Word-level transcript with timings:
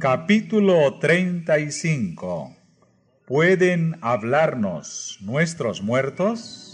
Capítulo 0.00 0.98
35 0.98 2.56
¿Pueden 3.26 3.98
hablarnos 4.00 5.18
nuestros 5.20 5.82
muertos? 5.82 6.69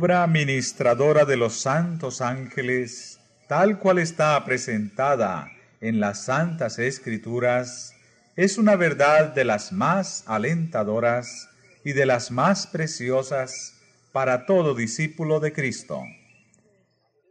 Obra 0.00 0.26
ministradora 0.26 1.26
de 1.26 1.36
los 1.36 1.60
santos 1.60 2.22
ángeles, 2.22 3.20
tal 3.48 3.78
cual 3.78 3.98
está 3.98 4.42
presentada 4.46 5.52
en 5.82 6.00
las 6.00 6.24
santas 6.24 6.78
escrituras, 6.78 7.92
es 8.34 8.56
una 8.56 8.76
verdad 8.76 9.34
de 9.34 9.44
las 9.44 9.72
más 9.72 10.24
alentadoras 10.26 11.50
y 11.84 11.92
de 11.92 12.06
las 12.06 12.30
más 12.30 12.66
preciosas 12.66 13.74
para 14.10 14.46
todo 14.46 14.74
discípulo 14.74 15.38
de 15.38 15.52
Cristo. 15.52 16.02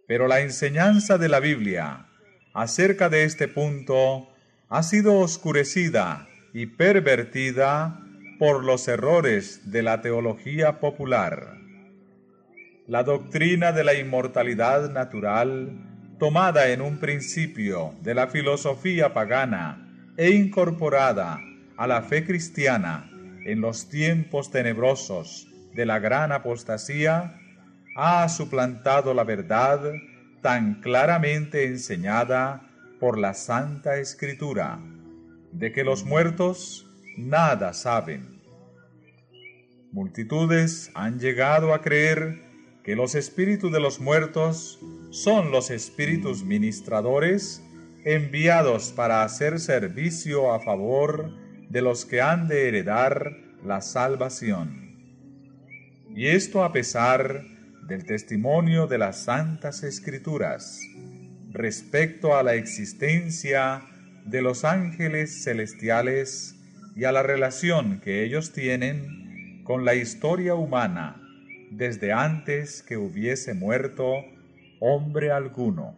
Pero 0.07 0.27
la 0.27 0.41
enseñanza 0.41 1.17
de 1.17 1.27
la 1.27 1.39
Biblia 1.39 2.05
acerca 2.53 3.09
de 3.09 3.23
este 3.23 3.47
punto 3.47 4.29
ha 4.69 4.83
sido 4.83 5.17
oscurecida 5.17 6.27
y 6.53 6.67
pervertida 6.67 7.99
por 8.37 8.63
los 8.63 8.87
errores 8.87 9.71
de 9.71 9.81
la 9.81 10.03
teología 10.03 10.79
popular. 10.79 11.58
La 12.89 13.03
doctrina 13.03 13.71
de 13.71 13.83
la 13.83 13.93
inmortalidad 13.93 14.89
natural, 14.89 15.69
tomada 16.17 16.69
en 16.69 16.81
un 16.81 16.97
principio 16.97 17.93
de 18.01 18.15
la 18.15 18.25
filosofía 18.25 19.13
pagana 19.13 20.11
e 20.17 20.31
incorporada 20.31 21.39
a 21.77 21.85
la 21.85 22.01
fe 22.01 22.25
cristiana 22.25 23.07
en 23.45 23.61
los 23.61 23.89
tiempos 23.89 24.49
tenebrosos 24.49 25.47
de 25.75 25.85
la 25.85 25.99
gran 25.99 26.31
apostasía, 26.31 27.39
ha 27.95 28.27
suplantado 28.27 29.13
la 29.13 29.23
verdad 29.23 29.93
tan 30.41 30.81
claramente 30.81 31.65
enseñada 31.65 32.71
por 32.99 33.19
la 33.19 33.35
Santa 33.35 33.97
Escritura, 33.97 34.79
de 35.51 35.71
que 35.71 35.83
los 35.83 36.05
muertos 36.05 36.87
nada 37.15 37.73
saben. 37.73 38.41
Multitudes 39.91 40.89
han 40.95 41.19
llegado 41.19 41.75
a 41.75 41.83
creer 41.83 42.48
que 42.83 42.95
los 42.95 43.15
espíritus 43.15 43.71
de 43.71 43.79
los 43.79 43.99
muertos 43.99 44.79
son 45.11 45.51
los 45.51 45.69
espíritus 45.69 46.43
ministradores 46.43 47.61
enviados 48.05 48.91
para 48.91 49.23
hacer 49.23 49.59
servicio 49.59 50.53
a 50.53 50.59
favor 50.59 51.31
de 51.69 51.81
los 51.81 52.05
que 52.05 52.21
han 52.21 52.47
de 52.47 52.67
heredar 52.67 53.35
la 53.63 53.81
salvación. 53.81 54.89
Y 56.15 56.27
esto 56.27 56.63
a 56.63 56.71
pesar 56.71 57.43
del 57.87 58.05
testimonio 58.05 58.87
de 58.87 58.97
las 58.97 59.23
santas 59.23 59.83
escrituras 59.83 60.79
respecto 61.51 62.35
a 62.35 62.43
la 62.43 62.55
existencia 62.55 63.83
de 64.25 64.41
los 64.41 64.63
ángeles 64.63 65.43
celestiales 65.43 66.55
y 66.95 67.03
a 67.03 67.11
la 67.11 67.23
relación 67.23 67.99
que 67.99 68.23
ellos 68.23 68.53
tienen 68.53 69.63
con 69.63 69.85
la 69.85 69.95
historia 69.95 70.55
humana 70.55 71.28
desde 71.71 72.11
antes 72.11 72.81
que 72.81 72.97
hubiese 72.97 73.53
muerto 73.53 74.25
hombre 74.79 75.31
alguno. 75.31 75.95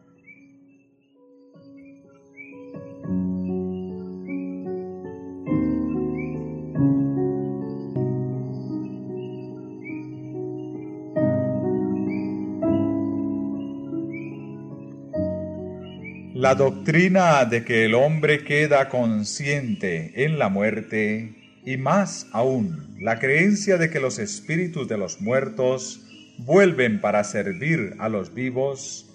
La 16.33 16.55
doctrina 16.55 17.45
de 17.45 17.63
que 17.63 17.85
el 17.85 17.93
hombre 17.93 18.43
queda 18.43 18.89
consciente 18.89 20.25
en 20.25 20.39
la 20.39 20.49
muerte 20.49 21.41
y 21.66 21.77
más 21.77 22.27
aún 22.31 22.95
la 22.99 23.19
creencia 23.19 23.77
de 23.77 23.89
que 23.89 23.99
los 23.99 24.19
espíritus 24.19 24.88
de 24.88 24.97
los 24.97 25.22
muertos 25.22 26.01
vuelven 26.38 27.01
para 27.01 27.23
servir 27.23 27.95
a 27.99 28.09
los 28.09 28.33
vivos, 28.33 29.07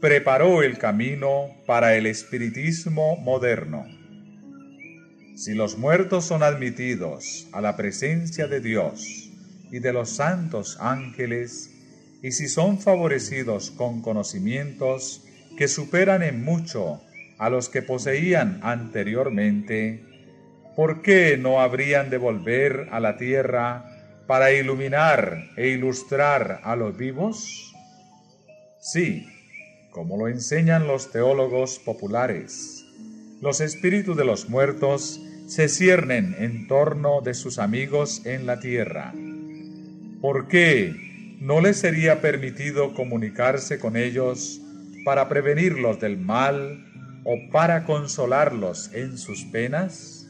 preparó 0.00 0.62
el 0.62 0.78
camino 0.78 1.50
para 1.66 1.96
el 1.96 2.06
espiritismo 2.06 3.16
moderno. 3.16 3.86
Si 5.36 5.54
los 5.54 5.78
muertos 5.78 6.24
son 6.24 6.42
admitidos 6.42 7.48
a 7.52 7.60
la 7.60 7.76
presencia 7.76 8.46
de 8.46 8.60
Dios 8.60 9.30
y 9.70 9.78
de 9.78 9.92
los 9.92 10.10
santos 10.10 10.76
ángeles, 10.80 11.70
y 12.22 12.32
si 12.32 12.48
son 12.48 12.78
favorecidos 12.78 13.70
con 13.70 14.02
conocimientos 14.02 15.24
que 15.56 15.68
superan 15.68 16.22
en 16.22 16.44
mucho 16.44 17.02
a 17.38 17.50
los 17.50 17.68
que 17.68 17.82
poseían 17.82 18.60
anteriormente, 18.62 20.11
¿por 20.76 21.02
qué 21.02 21.36
no 21.36 21.60
habrían 21.60 22.10
de 22.10 22.18
volver 22.18 22.88
a 22.90 23.00
la 23.00 23.16
tierra 23.16 23.84
para 24.26 24.52
iluminar 24.52 25.50
e 25.56 25.68
ilustrar 25.68 26.60
a 26.64 26.76
los 26.76 26.96
vivos? 26.96 27.74
Sí, 28.80 29.26
como 29.90 30.16
lo 30.16 30.28
enseñan 30.28 30.86
los 30.86 31.10
teólogos 31.10 31.78
populares, 31.78 32.84
los 33.40 33.60
espíritus 33.60 34.16
de 34.16 34.24
los 34.24 34.48
muertos 34.48 35.20
se 35.46 35.68
ciernen 35.68 36.34
en 36.38 36.66
torno 36.68 37.20
de 37.20 37.34
sus 37.34 37.58
amigos 37.58 38.24
en 38.24 38.46
la 38.46 38.60
tierra. 38.60 39.12
¿Por 40.20 40.48
qué 40.48 41.36
no 41.40 41.60
les 41.60 41.78
sería 41.78 42.20
permitido 42.20 42.94
comunicarse 42.94 43.78
con 43.80 43.96
ellos 43.96 44.60
para 45.04 45.28
prevenirlos 45.28 46.00
del 46.00 46.16
mal 46.16 46.86
o 47.24 47.36
para 47.50 47.84
consolarlos 47.84 48.92
en 48.94 49.18
sus 49.18 49.44
penas? 49.46 50.21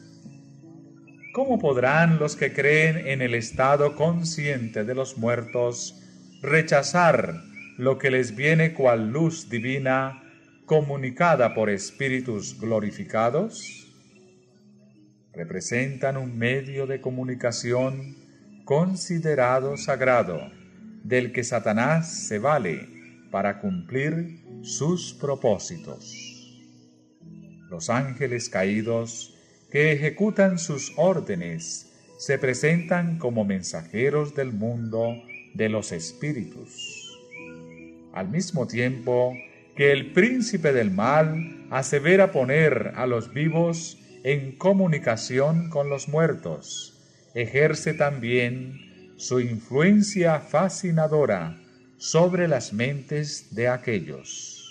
¿Cómo 1.32 1.58
podrán 1.58 2.18
los 2.18 2.36
que 2.36 2.52
creen 2.52 3.06
en 3.06 3.22
el 3.22 3.32
estado 3.32 3.96
consciente 3.96 4.84
de 4.84 4.94
los 4.94 5.16
muertos 5.16 5.98
rechazar 6.42 7.42
lo 7.78 7.96
que 7.96 8.10
les 8.10 8.36
viene 8.36 8.74
cual 8.74 9.12
luz 9.12 9.48
divina 9.48 10.22
comunicada 10.66 11.54
por 11.54 11.70
espíritus 11.70 12.60
glorificados? 12.60 13.90
Representan 15.32 16.18
un 16.18 16.36
medio 16.36 16.86
de 16.86 17.00
comunicación 17.00 18.14
considerado 18.66 19.78
sagrado, 19.78 20.38
del 21.02 21.32
que 21.32 21.44
Satanás 21.44 22.26
se 22.26 22.38
vale 22.38 22.86
para 23.30 23.58
cumplir 23.58 24.44
sus 24.60 25.14
propósitos. 25.14 26.60
Los 27.70 27.88
ángeles 27.88 28.50
caídos 28.50 29.31
que 29.72 29.90
ejecutan 29.90 30.58
sus 30.58 30.92
órdenes 30.96 31.90
se 32.18 32.38
presentan 32.38 33.18
como 33.18 33.46
mensajeros 33.46 34.36
del 34.36 34.52
mundo 34.52 35.22
de 35.54 35.70
los 35.70 35.92
espíritus. 35.92 37.18
Al 38.12 38.28
mismo 38.28 38.66
tiempo 38.66 39.34
que 39.74 39.90
el 39.92 40.12
príncipe 40.12 40.74
del 40.74 40.90
mal 40.90 41.66
asevera 41.70 42.32
poner 42.32 42.92
a 42.96 43.06
los 43.06 43.32
vivos 43.32 43.98
en 44.24 44.52
comunicación 44.58 45.70
con 45.70 45.88
los 45.88 46.06
muertos, 46.06 47.00
ejerce 47.34 47.94
también 47.94 49.14
su 49.16 49.40
influencia 49.40 50.38
fascinadora 50.40 51.58
sobre 51.96 52.46
las 52.46 52.74
mentes 52.74 53.54
de 53.54 53.68
aquellos. 53.68 54.61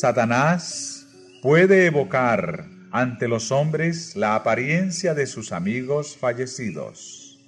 Satanás 0.00 1.06
puede 1.42 1.84
evocar 1.84 2.64
ante 2.90 3.28
los 3.28 3.52
hombres 3.52 4.16
la 4.16 4.34
apariencia 4.34 5.12
de 5.12 5.26
sus 5.26 5.52
amigos 5.52 6.16
fallecidos. 6.16 7.38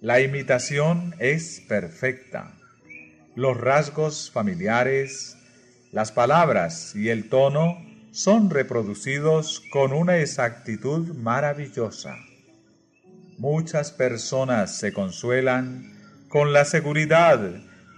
La 0.00 0.22
imitación 0.22 1.14
es 1.18 1.62
perfecta. 1.68 2.54
Los 3.34 3.58
rasgos 3.58 4.30
familiares, 4.30 5.36
las 5.92 6.10
palabras 6.10 6.96
y 6.96 7.10
el 7.10 7.28
tono 7.28 7.76
son 8.12 8.48
reproducidos 8.48 9.60
con 9.70 9.92
una 9.92 10.16
exactitud 10.16 11.14
maravillosa. 11.14 12.16
Muchas 13.36 13.92
personas 13.92 14.78
se 14.78 14.94
consuelan 14.94 15.92
con 16.30 16.54
la 16.54 16.64
seguridad 16.64 17.40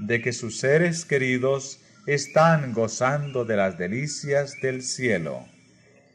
de 0.00 0.22
que 0.22 0.32
sus 0.32 0.58
seres 0.58 1.04
queridos 1.04 1.85
están 2.06 2.72
gozando 2.72 3.44
de 3.44 3.56
las 3.56 3.76
delicias 3.78 4.54
del 4.62 4.82
cielo 4.82 5.44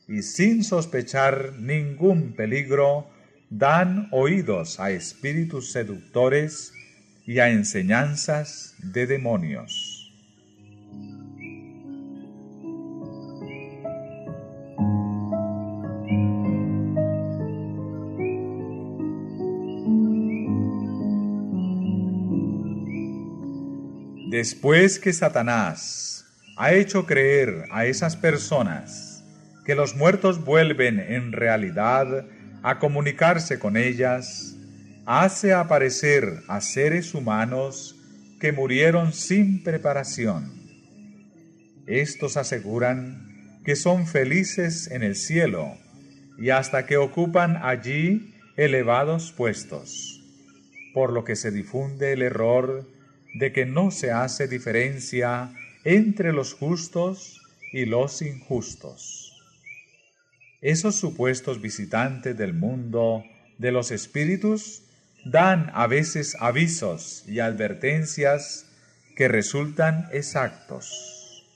y 0.08 0.24
sin 0.24 0.64
sospechar 0.64 1.54
ningún 1.60 2.34
peligro 2.34 3.10
dan 3.50 4.08
oídos 4.12 4.80
a 4.80 4.92
espíritus 4.92 5.72
seductores 5.72 6.74
y 7.26 7.40
a 7.40 7.50
enseñanzas 7.50 8.76
de 8.80 9.06
demonios. 9.06 9.91
Después 24.32 24.98
que 24.98 25.12
Satanás 25.12 26.26
ha 26.56 26.72
hecho 26.72 27.06
creer 27.06 27.66
a 27.70 27.86
esas 27.86 28.16
personas 28.16 29.26
que 29.66 29.76
los 29.76 29.98
muertos 29.98 30.46
vuelven 30.46 31.02
en 31.02 31.34
realidad 31.34 32.28
a 32.64 32.80
comunicarse 32.80 33.60
con 33.60 33.76
ellas, 33.76 34.56
hace 35.06 35.52
aparecer 35.52 36.44
a 36.48 36.62
seres 36.62 37.14
humanos 37.14 38.00
que 38.40 38.54
murieron 38.54 39.12
sin 39.12 39.64
preparación. 39.64 40.50
Estos 41.86 42.38
aseguran 42.38 43.60
que 43.66 43.76
son 43.76 44.08
felices 44.08 44.90
en 44.92 45.04
el 45.04 45.18
cielo 45.18 45.74
y 46.38 46.52
hasta 46.52 46.86
que 46.86 46.96
ocupan 46.96 47.58
allí 47.62 48.34
elevados 48.56 49.34
puestos, 49.34 50.24
por 50.94 51.12
lo 51.12 51.26
que 51.26 51.36
se 51.36 51.52
difunde 51.52 52.14
el 52.14 52.22
error 52.22 53.01
de 53.34 53.52
que 53.52 53.66
no 53.66 53.92
se 53.92 54.12
hace 54.12 54.48
diferencia 54.48 55.52
entre 55.84 56.34
los 56.34 56.54
justos 56.54 57.42
y 57.72 57.86
los 57.86 58.22
injustos. 58.22 59.42
Esos 60.62 60.96
supuestos 60.96 61.62
visitantes 61.62 62.38
del 62.38 62.54
mundo 62.54 63.24
de 63.58 63.72
los 63.72 63.92
espíritus 63.92 64.84
dan 65.26 65.72
a 65.74 65.88
veces 65.88 66.36
avisos 66.40 67.24
y 67.28 67.40
advertencias 67.40 68.68
que 69.16 69.28
resultan 69.28 70.08
exactos. 70.12 71.48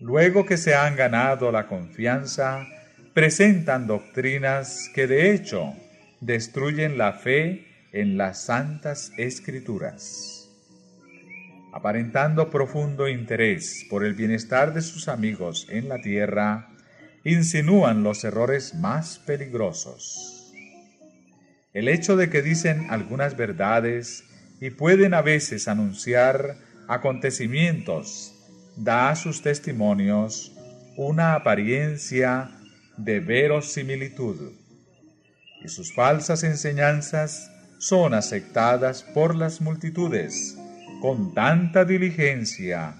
Luego 0.00 0.46
que 0.46 0.56
se 0.56 0.74
han 0.74 0.96
ganado 0.96 1.52
la 1.52 1.66
confianza, 1.68 2.66
presentan 3.14 3.86
doctrinas 3.86 4.90
que 4.94 5.06
de 5.06 5.32
hecho 5.32 5.74
destruyen 6.20 6.98
la 6.98 7.12
fe 7.12 7.66
en 7.92 8.16
las 8.16 8.44
santas 8.44 9.12
escrituras 9.16 10.33
aparentando 11.74 12.50
profundo 12.50 13.08
interés 13.08 13.84
por 13.90 14.04
el 14.04 14.14
bienestar 14.14 14.72
de 14.72 14.80
sus 14.80 15.08
amigos 15.08 15.66
en 15.68 15.88
la 15.88 16.00
tierra, 16.00 16.68
insinúan 17.24 18.04
los 18.04 18.22
errores 18.22 18.76
más 18.76 19.18
peligrosos. 19.18 20.52
El 21.72 21.88
hecho 21.88 22.16
de 22.16 22.30
que 22.30 22.42
dicen 22.42 22.86
algunas 22.90 23.36
verdades 23.36 24.22
y 24.60 24.70
pueden 24.70 25.14
a 25.14 25.22
veces 25.22 25.66
anunciar 25.66 26.58
acontecimientos 26.86 28.32
da 28.76 29.10
a 29.10 29.16
sus 29.16 29.42
testimonios 29.42 30.52
una 30.96 31.34
apariencia 31.34 32.52
de 32.96 33.18
verosimilitud, 33.18 34.52
y 35.64 35.68
sus 35.68 35.92
falsas 35.92 36.44
enseñanzas 36.44 37.50
son 37.80 38.14
aceptadas 38.14 39.02
por 39.02 39.34
las 39.34 39.60
multitudes 39.60 40.56
con 41.04 41.34
tanta 41.34 41.84
diligencia 41.84 42.94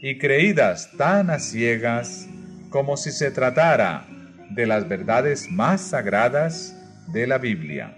y 0.00 0.16
creídas 0.16 0.92
tan 0.96 1.28
a 1.28 1.40
ciegas 1.40 2.28
como 2.70 2.96
si 2.96 3.10
se 3.10 3.32
tratara 3.32 4.06
de 4.50 4.64
las 4.64 4.88
verdades 4.88 5.50
más 5.50 5.80
sagradas 5.80 6.76
de 7.08 7.26
la 7.26 7.38
Biblia. 7.38 7.96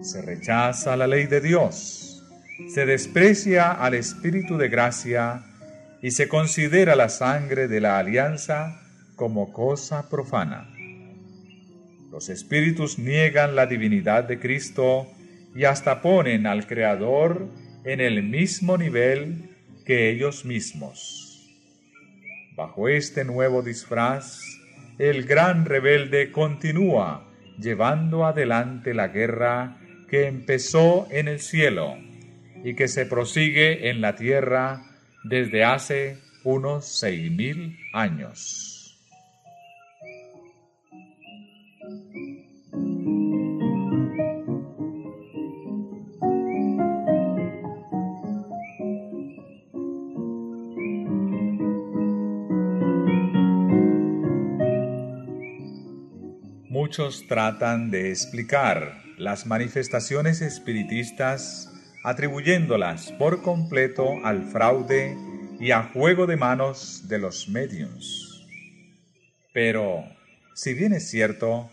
Se 0.00 0.22
rechaza 0.22 0.96
la 0.96 1.06
ley 1.06 1.26
de 1.26 1.40
Dios, 1.40 2.24
se 2.74 2.84
desprecia 2.84 3.70
al 3.70 3.94
Espíritu 3.94 4.56
de 4.56 4.70
gracia 4.70 5.44
y 6.02 6.10
se 6.10 6.26
considera 6.26 6.96
la 6.96 7.08
sangre 7.08 7.68
de 7.68 7.80
la 7.80 7.96
alianza 7.96 8.80
como 9.14 9.52
cosa 9.52 10.10
profana. 10.10 10.68
Los 12.10 12.28
espíritus 12.28 12.98
niegan 12.98 13.54
la 13.54 13.66
divinidad 13.66 14.24
de 14.24 14.40
Cristo 14.40 15.06
y 15.54 15.62
hasta 15.62 16.02
ponen 16.02 16.48
al 16.48 16.66
Creador 16.66 17.65
en 17.86 18.00
el 18.00 18.24
mismo 18.24 18.76
nivel 18.76 19.48
que 19.84 20.10
ellos 20.10 20.44
mismos. 20.44 21.48
Bajo 22.56 22.88
este 22.88 23.24
nuevo 23.24 23.62
disfraz, 23.62 24.40
el 24.98 25.24
gran 25.24 25.64
rebelde 25.64 26.32
continúa 26.32 27.30
llevando 27.60 28.26
adelante 28.26 28.92
la 28.92 29.08
guerra 29.08 29.78
que 30.10 30.26
empezó 30.26 31.06
en 31.12 31.28
el 31.28 31.38
cielo 31.38 31.96
y 32.64 32.74
que 32.74 32.88
se 32.88 33.06
prosigue 33.06 33.88
en 33.88 34.00
la 34.00 34.16
tierra 34.16 34.82
desde 35.22 35.62
hace 35.62 36.18
unos 36.42 36.86
seis 36.86 37.30
mil 37.30 37.78
años. 37.92 38.75
Muchos 56.86 57.26
tratan 57.26 57.90
de 57.90 58.10
explicar 58.10 59.02
las 59.18 59.44
manifestaciones 59.44 60.40
espiritistas 60.40 61.68
atribuyéndolas 62.04 63.10
por 63.10 63.42
completo 63.42 64.24
al 64.24 64.44
fraude 64.44 65.16
y 65.58 65.72
a 65.72 65.82
juego 65.82 66.28
de 66.28 66.36
manos 66.36 67.08
de 67.08 67.18
los 67.18 67.48
mediums. 67.48 68.46
Pero, 69.52 70.04
si 70.54 70.74
bien 70.74 70.92
es 70.92 71.10
cierto 71.10 71.72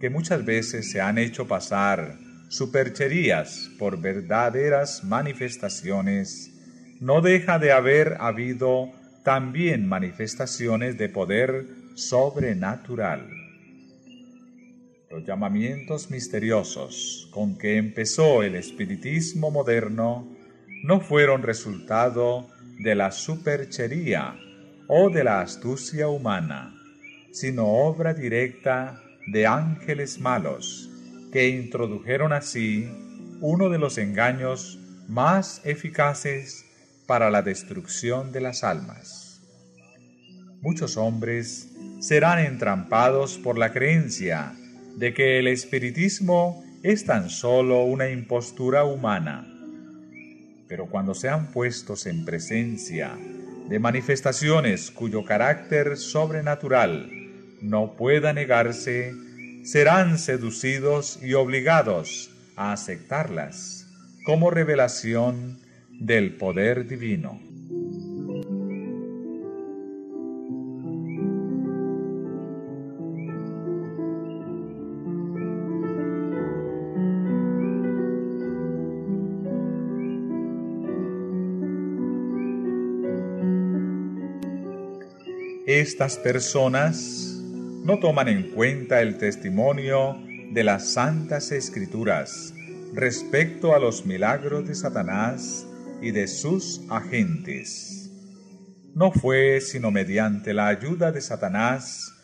que 0.00 0.08
muchas 0.08 0.46
veces 0.46 0.90
se 0.90 1.02
han 1.02 1.18
hecho 1.18 1.46
pasar 1.46 2.16
supercherías 2.48 3.68
por 3.78 4.00
verdaderas 4.00 5.04
manifestaciones, 5.04 6.50
no 7.02 7.20
deja 7.20 7.58
de 7.58 7.70
haber 7.70 8.16
habido 8.18 8.90
también 9.24 9.86
manifestaciones 9.86 10.96
de 10.96 11.10
poder 11.10 11.66
sobrenatural. 11.96 13.43
Los 15.14 15.24
llamamientos 15.24 16.10
misteriosos 16.10 17.28
con 17.30 17.56
que 17.56 17.76
empezó 17.76 18.42
el 18.42 18.56
espiritismo 18.56 19.52
moderno 19.52 20.28
no 20.82 20.98
fueron 20.98 21.44
resultado 21.44 22.48
de 22.80 22.96
la 22.96 23.12
superchería 23.12 24.34
o 24.88 25.10
de 25.10 25.22
la 25.22 25.40
astucia 25.40 26.08
humana, 26.08 26.74
sino 27.30 27.64
obra 27.64 28.12
directa 28.12 29.00
de 29.28 29.46
ángeles 29.46 30.18
malos 30.18 30.90
que 31.32 31.46
introdujeron 31.46 32.32
así 32.32 32.88
uno 33.40 33.70
de 33.70 33.78
los 33.78 33.98
engaños 33.98 34.80
más 35.06 35.60
eficaces 35.64 36.64
para 37.06 37.30
la 37.30 37.42
destrucción 37.42 38.32
de 38.32 38.40
las 38.40 38.64
almas. 38.64 39.40
Muchos 40.60 40.96
hombres 40.96 41.70
serán 42.00 42.40
entrampados 42.40 43.38
por 43.38 43.58
la 43.58 43.72
creencia 43.72 44.56
de 44.96 45.14
que 45.14 45.38
el 45.38 45.48
espiritismo 45.48 46.64
es 46.82 47.04
tan 47.04 47.30
solo 47.30 47.84
una 47.84 48.10
impostura 48.10 48.84
humana. 48.84 49.46
Pero 50.68 50.86
cuando 50.86 51.14
sean 51.14 51.50
puestos 51.52 52.06
en 52.06 52.24
presencia 52.24 53.16
de 53.68 53.78
manifestaciones 53.78 54.90
cuyo 54.90 55.24
carácter 55.24 55.96
sobrenatural 55.96 57.10
no 57.62 57.96
pueda 57.96 58.32
negarse, 58.32 59.14
serán 59.64 60.18
seducidos 60.18 61.18
y 61.22 61.34
obligados 61.34 62.30
a 62.56 62.72
aceptarlas 62.72 63.86
como 64.26 64.50
revelación 64.50 65.58
del 65.90 66.36
poder 66.36 66.86
divino. 66.86 67.53
Estas 85.76 86.18
personas 86.18 87.36
no 87.82 87.98
toman 87.98 88.28
en 88.28 88.52
cuenta 88.52 89.02
el 89.02 89.18
testimonio 89.18 90.16
de 90.52 90.62
las 90.62 90.92
santas 90.92 91.50
escrituras 91.50 92.54
respecto 92.92 93.74
a 93.74 93.80
los 93.80 94.06
milagros 94.06 94.68
de 94.68 94.76
Satanás 94.76 95.66
y 96.00 96.12
de 96.12 96.28
sus 96.28 96.80
agentes. 96.90 98.08
no 98.94 99.10
fue 99.10 99.60
sino 99.60 99.90
mediante 99.90 100.54
la 100.54 100.68
ayuda 100.68 101.10
de 101.10 101.20
Satanás 101.20 102.14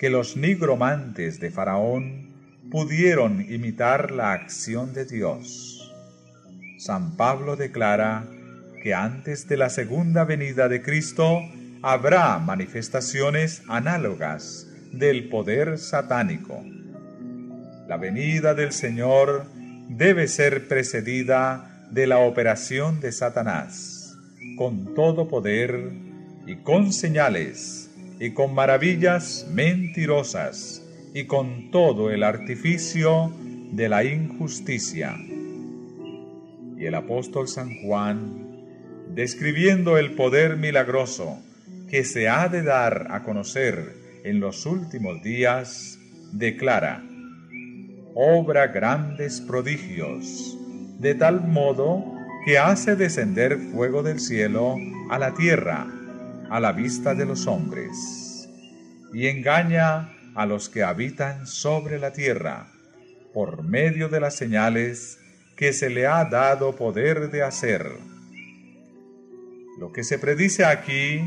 que 0.00 0.10
los 0.10 0.36
nigromantes 0.36 1.38
de 1.38 1.52
Faraón 1.52 2.34
pudieron 2.72 3.40
imitar 3.48 4.10
la 4.10 4.32
acción 4.32 4.92
de 4.94 5.04
Dios. 5.04 5.94
San 6.76 7.16
Pablo 7.16 7.54
declara 7.54 8.26
que 8.82 8.94
antes 8.94 9.46
de 9.46 9.58
la 9.58 9.70
segunda 9.70 10.24
venida 10.24 10.68
de 10.68 10.82
Cristo 10.82 11.40
habrá 11.88 12.40
manifestaciones 12.40 13.62
análogas 13.68 14.66
del 14.90 15.28
poder 15.28 15.78
satánico. 15.78 16.60
La 17.86 17.96
venida 17.96 18.54
del 18.54 18.72
Señor 18.72 19.44
debe 19.88 20.26
ser 20.26 20.66
precedida 20.66 21.86
de 21.92 22.08
la 22.08 22.18
operación 22.18 22.98
de 22.98 23.12
Satanás, 23.12 24.18
con 24.58 24.96
todo 24.96 25.28
poder 25.28 25.92
y 26.44 26.56
con 26.56 26.92
señales 26.92 27.88
y 28.18 28.32
con 28.32 28.52
maravillas 28.52 29.46
mentirosas 29.48 30.82
y 31.14 31.26
con 31.26 31.70
todo 31.70 32.10
el 32.10 32.24
artificio 32.24 33.32
de 33.70 33.88
la 33.88 34.02
injusticia. 34.02 35.14
Y 36.76 36.84
el 36.84 36.96
apóstol 36.96 37.46
San 37.46 37.80
Juan, 37.82 38.64
describiendo 39.14 39.98
el 39.98 40.16
poder 40.16 40.56
milagroso 40.56 41.45
que 41.88 42.04
se 42.04 42.28
ha 42.28 42.48
de 42.48 42.62
dar 42.62 43.08
a 43.10 43.22
conocer 43.22 44.20
en 44.24 44.40
los 44.40 44.66
últimos 44.66 45.22
días, 45.22 45.98
declara, 46.32 47.02
obra 48.14 48.68
grandes 48.68 49.40
prodigios, 49.40 50.56
de 50.98 51.14
tal 51.14 51.46
modo 51.46 52.04
que 52.44 52.58
hace 52.58 52.96
descender 52.96 53.58
fuego 53.58 54.02
del 54.02 54.20
cielo 54.20 54.76
a 55.10 55.18
la 55.18 55.34
tierra, 55.34 55.86
a 56.50 56.60
la 56.60 56.72
vista 56.72 57.14
de 57.14 57.26
los 57.26 57.46
hombres, 57.46 58.48
y 59.12 59.26
engaña 59.26 60.12
a 60.34 60.46
los 60.46 60.68
que 60.68 60.82
habitan 60.82 61.46
sobre 61.46 61.98
la 61.98 62.12
tierra, 62.12 62.68
por 63.32 63.62
medio 63.62 64.08
de 64.08 64.20
las 64.20 64.34
señales 64.34 65.18
que 65.56 65.72
se 65.72 65.90
le 65.90 66.06
ha 66.06 66.24
dado 66.24 66.74
poder 66.74 67.30
de 67.30 67.42
hacer. 67.42 67.86
Lo 69.78 69.92
que 69.92 70.04
se 70.04 70.18
predice 70.18 70.64
aquí 70.64 71.20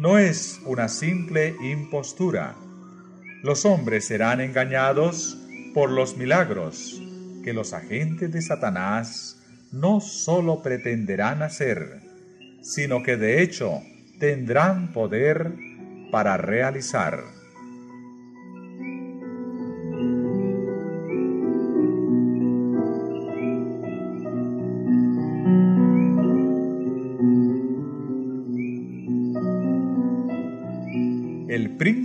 no 0.00 0.16
es 0.16 0.62
una 0.64 0.88
simple 0.88 1.54
impostura. 1.60 2.56
Los 3.42 3.66
hombres 3.66 4.06
serán 4.06 4.40
engañados 4.40 5.36
por 5.74 5.90
los 5.90 6.16
milagros 6.16 6.98
que 7.44 7.52
los 7.52 7.74
agentes 7.74 8.32
de 8.32 8.40
Satanás 8.40 9.42
no 9.72 10.00
sólo 10.00 10.62
pretenderán 10.62 11.42
hacer, 11.42 12.00
sino 12.62 13.02
que 13.02 13.18
de 13.18 13.42
hecho 13.42 13.82
tendrán 14.18 14.94
poder 14.94 15.52
para 16.10 16.38
realizar. 16.38 17.22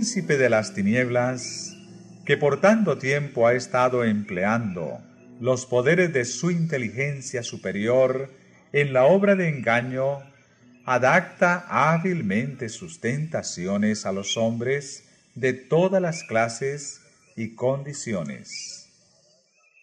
Príncipe 0.06 0.36
de 0.36 0.48
las 0.48 0.72
tinieblas, 0.72 1.76
que 2.24 2.36
por 2.36 2.60
tanto 2.60 2.96
tiempo 2.96 3.48
ha 3.48 3.54
estado 3.54 4.04
empleando 4.04 5.00
los 5.40 5.66
poderes 5.66 6.12
de 6.12 6.24
su 6.24 6.52
inteligencia 6.52 7.42
superior 7.42 8.30
en 8.72 8.92
la 8.92 9.06
obra 9.06 9.34
de 9.34 9.48
engaño, 9.48 10.20
adapta 10.84 11.66
hábilmente 11.68 12.68
sus 12.68 13.00
tentaciones 13.00 14.06
a 14.06 14.12
los 14.12 14.36
hombres 14.36 15.08
de 15.34 15.54
todas 15.54 16.00
las 16.00 16.22
clases 16.22 17.00
y 17.34 17.56
condiciones. 17.56 18.88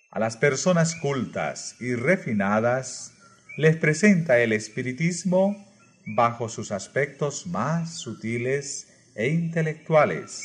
A 0.09 0.19
las 0.19 0.37
personas 0.37 0.95
cultas 0.95 1.75
y 1.81 1.95
refinadas 1.95 3.11
les 3.57 3.75
presenta 3.75 4.39
el 4.39 4.53
espiritismo 4.53 5.67
bajo 6.15 6.47
sus 6.47 6.71
aspectos 6.71 7.45
más 7.45 7.95
sutiles 7.95 8.87
e 9.15 9.29
intelectuales, 9.29 10.43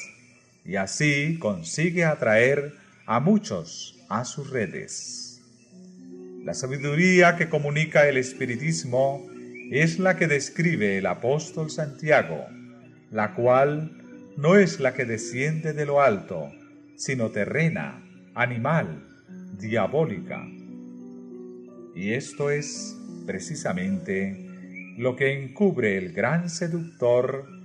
y 0.65 0.77
así 0.77 1.39
consigue 1.39 2.05
atraer 2.05 2.75
a 3.07 3.21
muchos 3.21 3.99
a 4.09 4.25
sus 4.25 4.51
redes. 4.51 5.41
La 6.45 6.55
sabiduría 6.55 7.37
que 7.37 7.49
comunica 7.49 8.09
el 8.09 8.17
espiritismo 8.17 9.27
es 9.71 9.99
la 9.99 10.17
que 10.17 10.27
describe 10.27 10.99
el 10.99 11.07
apóstol 11.07 11.71
Santiago, 11.71 12.47
la 13.11 13.35
cual 13.35 13.91
no 14.37 14.57
es 14.57 14.81
la 14.81 14.95
que 14.95 15.05
desciende 15.05 15.73
de 15.73 15.85
lo 15.85 16.01
alto, 16.01 16.51
sino 16.97 17.31
terrena, 17.31 18.03
animal, 18.35 19.05
diabólica. 19.59 20.47
Y 21.95 22.13
esto 22.13 22.51
es 22.51 22.97
precisamente 23.27 24.95
lo 24.97 25.17
que 25.17 25.33
encubre 25.33 25.99
el 25.99 26.13
gran 26.13 26.49
seductor 26.49 27.58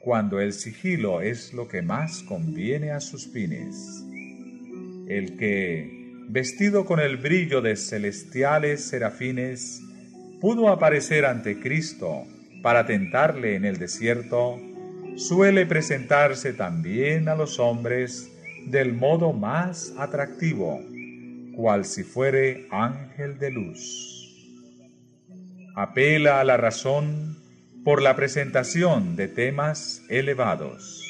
cuando 0.00 0.40
el 0.40 0.54
sigilo 0.54 1.20
es 1.20 1.52
lo 1.52 1.68
que 1.68 1.82
más 1.82 2.22
conviene 2.22 2.90
a 2.90 3.00
sus 3.00 3.28
fines. 3.28 4.02
El 5.06 5.36
que, 5.36 6.24
vestido 6.28 6.86
con 6.86 7.00
el 7.00 7.18
brillo 7.18 7.60
de 7.60 7.76
celestiales 7.76 8.82
serafines, 8.82 9.82
pudo 10.40 10.70
aparecer 10.70 11.26
ante 11.26 11.60
Cristo 11.60 12.24
para 12.62 12.86
tentarle 12.86 13.56
en 13.56 13.66
el 13.66 13.76
desierto, 13.76 14.58
suele 15.16 15.66
presentarse 15.66 16.54
también 16.54 17.28
a 17.28 17.34
los 17.34 17.58
hombres 17.58 18.30
del 18.66 18.94
modo 18.94 19.34
más 19.34 19.92
atractivo, 19.98 20.80
cual 21.54 21.84
si 21.84 22.04
fuere 22.04 22.66
ángel 22.70 23.38
de 23.38 23.50
luz. 23.50 24.16
Apela 25.76 26.40
a 26.40 26.44
la 26.44 26.56
razón 26.56 27.39
por 27.84 28.02
la 28.02 28.14
presentación 28.16 29.16
de 29.16 29.28
temas 29.28 30.02
elevados. 30.08 31.02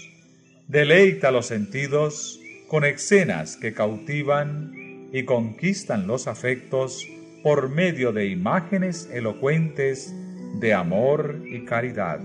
Deleita 0.69 1.31
los 1.31 1.47
sentidos 1.47 2.41
con 2.69 2.85
escenas 2.85 3.57
que 3.57 3.73
cautivan 3.73 5.09
y 5.12 5.25
conquistan 5.25 6.07
los 6.07 6.29
afectos 6.29 7.05
por 7.43 7.69
medio 7.69 8.12
de 8.12 8.27
imágenes 8.27 9.09
elocuentes 9.12 10.15
de 10.61 10.75
amor 10.75 11.43
y 11.45 11.65
caridad. 11.65 12.21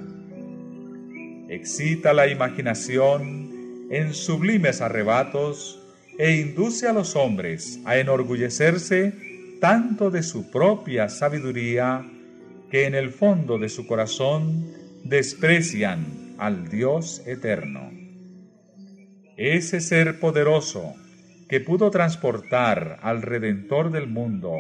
Excita 1.50 2.14
la 2.14 2.28
imaginación 2.28 3.88
en 3.90 4.14
sublimes 4.14 4.82
arrebatos 4.82 5.82
e 6.18 6.36
induce 6.36 6.88
a 6.88 6.94
los 6.94 7.16
hombres 7.16 7.80
a 7.86 7.98
enorgullecerse 7.98 9.14
tanto 9.60 10.12
de 10.12 10.22
su 10.22 10.52
propia 10.52 11.10
sabiduría 11.10 12.06
que 12.76 12.88
en 12.88 12.94
el 12.94 13.12
fondo 13.12 13.58
de 13.58 13.70
su 13.70 13.88
corazón 13.88 14.70
desprecian 15.06 16.36
al 16.38 16.68
Dios 16.68 17.26
eterno. 17.26 17.90
Ese 19.38 19.80
ser 19.80 20.20
poderoso 20.20 20.94
que 21.48 21.62
pudo 21.62 21.90
transportar 21.90 23.00
al 23.02 23.22
Redentor 23.22 23.94
del 23.94 24.08
mundo 24.08 24.58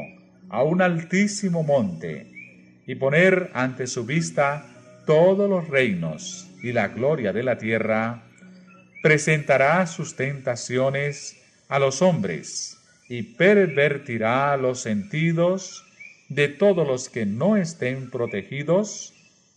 a 0.47 0.63
un 0.63 0.81
altísimo 0.81 1.63
monte 1.63 2.31
y 2.87 2.95
poner 2.95 3.51
ante 3.53 3.85
su 3.85 4.05
vista 4.05 4.65
todos 5.05 5.49
los 5.49 5.67
reinos 5.67 6.49
y 6.63 6.71
la 6.71 6.87
gloria 6.87 7.33
de 7.33 7.43
la 7.43 7.57
tierra, 7.57 8.23
presentará 9.03 9.85
sus 9.87 10.15
tentaciones 10.15 11.35
a 11.67 11.79
los 11.79 12.01
hombres 12.01 12.77
y 13.09 13.23
pervertirá 13.23 14.55
los 14.55 14.79
sentidos 14.79 15.84
de 16.35 16.49
todos 16.49 16.85
los 16.85 17.07
que 17.07 17.25
no 17.25 17.55
estén 17.55 18.11
protegidos 18.11 19.13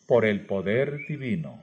por 0.06 0.24
el 0.24 0.46
poder 0.46 1.00
divino. 1.08 1.58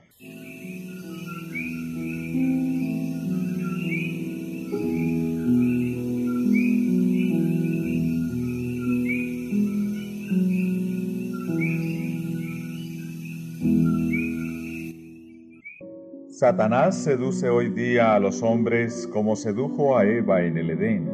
Satanás 16.28 17.02
seduce 17.02 17.48
hoy 17.48 17.70
día 17.70 18.14
a 18.14 18.20
los 18.20 18.42
hombres 18.42 19.08
como 19.10 19.34
sedujo 19.34 19.96
a 19.96 20.04
Eva 20.04 20.42
en 20.42 20.58
el 20.58 20.68
Edén, 20.72 21.10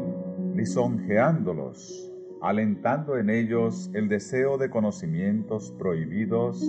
lisonjeándolos 0.56 2.11
alentando 2.42 3.16
en 3.16 3.30
ellos 3.30 3.90
el 3.94 4.08
deseo 4.08 4.58
de 4.58 4.68
conocimientos 4.68 5.72
prohibidos 5.78 6.62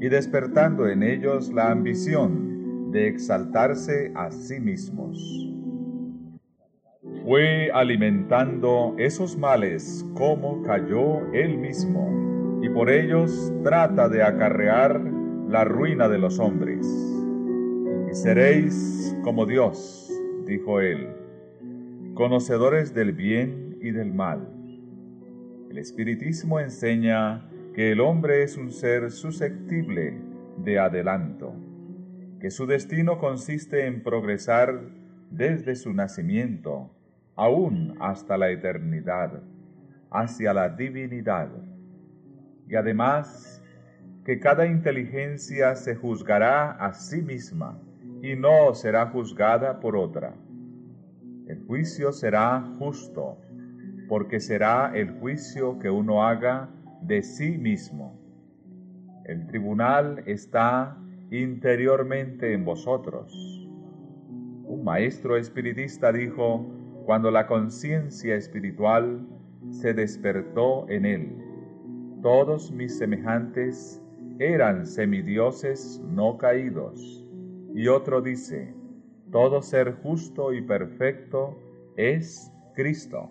y 0.00 0.08
despertando 0.08 0.88
en 0.88 1.04
ellos 1.04 1.52
la 1.52 1.70
ambición 1.70 2.90
de 2.90 3.06
exaltarse 3.06 4.10
a 4.16 4.32
sí 4.32 4.58
mismos. 4.58 5.48
Fue 7.24 7.70
alimentando 7.72 8.96
esos 8.98 9.38
males 9.38 10.04
como 10.14 10.62
cayó 10.64 11.20
él 11.32 11.56
mismo, 11.56 12.60
y 12.60 12.68
por 12.68 12.90
ellos 12.90 13.52
trata 13.62 14.08
de 14.08 14.24
acarrear 14.24 15.00
la 15.48 15.64
ruina 15.64 16.08
de 16.08 16.18
los 16.18 16.40
hombres. 16.40 16.84
Y 18.10 18.14
seréis 18.14 19.16
como 19.22 19.46
Dios, 19.46 20.12
dijo 20.46 20.80
él, 20.80 21.08
conocedores 22.14 22.92
del 22.92 23.12
bien 23.12 23.78
y 23.80 23.92
del 23.92 24.12
mal. 24.12 24.61
El 25.72 25.78
espiritismo 25.78 26.60
enseña 26.60 27.48
que 27.74 27.92
el 27.92 28.00
hombre 28.02 28.42
es 28.42 28.58
un 28.58 28.70
ser 28.70 29.10
susceptible 29.10 30.20
de 30.58 30.78
adelanto, 30.78 31.54
que 32.40 32.50
su 32.50 32.66
destino 32.66 33.16
consiste 33.16 33.86
en 33.86 34.02
progresar 34.02 34.82
desde 35.30 35.74
su 35.74 35.94
nacimiento, 35.94 36.94
aún 37.36 37.96
hasta 38.00 38.36
la 38.36 38.50
eternidad, 38.50 39.42
hacia 40.10 40.52
la 40.52 40.68
divinidad, 40.68 41.48
y 42.68 42.74
además 42.74 43.64
que 44.26 44.38
cada 44.38 44.66
inteligencia 44.66 45.74
se 45.74 45.94
juzgará 45.94 46.72
a 46.72 46.92
sí 46.92 47.22
misma 47.22 47.80
y 48.20 48.36
no 48.36 48.74
será 48.74 49.06
juzgada 49.06 49.80
por 49.80 49.96
otra. 49.96 50.34
El 51.46 51.64
juicio 51.64 52.12
será 52.12 52.60
justo, 52.78 53.38
porque 54.08 54.40
será 54.40 54.92
el 54.94 55.10
juicio 55.20 55.78
que 55.78 55.90
uno 55.90 56.24
haga 56.24 56.68
de 57.02 57.22
sí 57.22 57.58
mismo. 57.58 58.18
El 59.24 59.46
tribunal 59.46 60.22
está 60.26 60.96
interiormente 61.30 62.52
en 62.52 62.64
vosotros. 62.64 63.32
Un 64.64 64.82
maestro 64.84 65.36
espiritista 65.36 66.12
dijo, 66.12 66.66
cuando 67.04 67.30
la 67.30 67.46
conciencia 67.46 68.36
espiritual 68.36 69.26
se 69.70 69.94
despertó 69.94 70.88
en 70.88 71.06
él, 71.06 71.36
todos 72.22 72.70
mis 72.70 72.98
semejantes 72.98 74.02
eran 74.38 74.86
semidioses 74.86 76.00
no 76.06 76.38
caídos. 76.38 77.26
Y 77.74 77.88
otro 77.88 78.22
dice, 78.22 78.74
todo 79.30 79.62
ser 79.62 79.94
justo 80.02 80.52
y 80.52 80.62
perfecto 80.62 81.58
es 81.96 82.52
Cristo. 82.74 83.30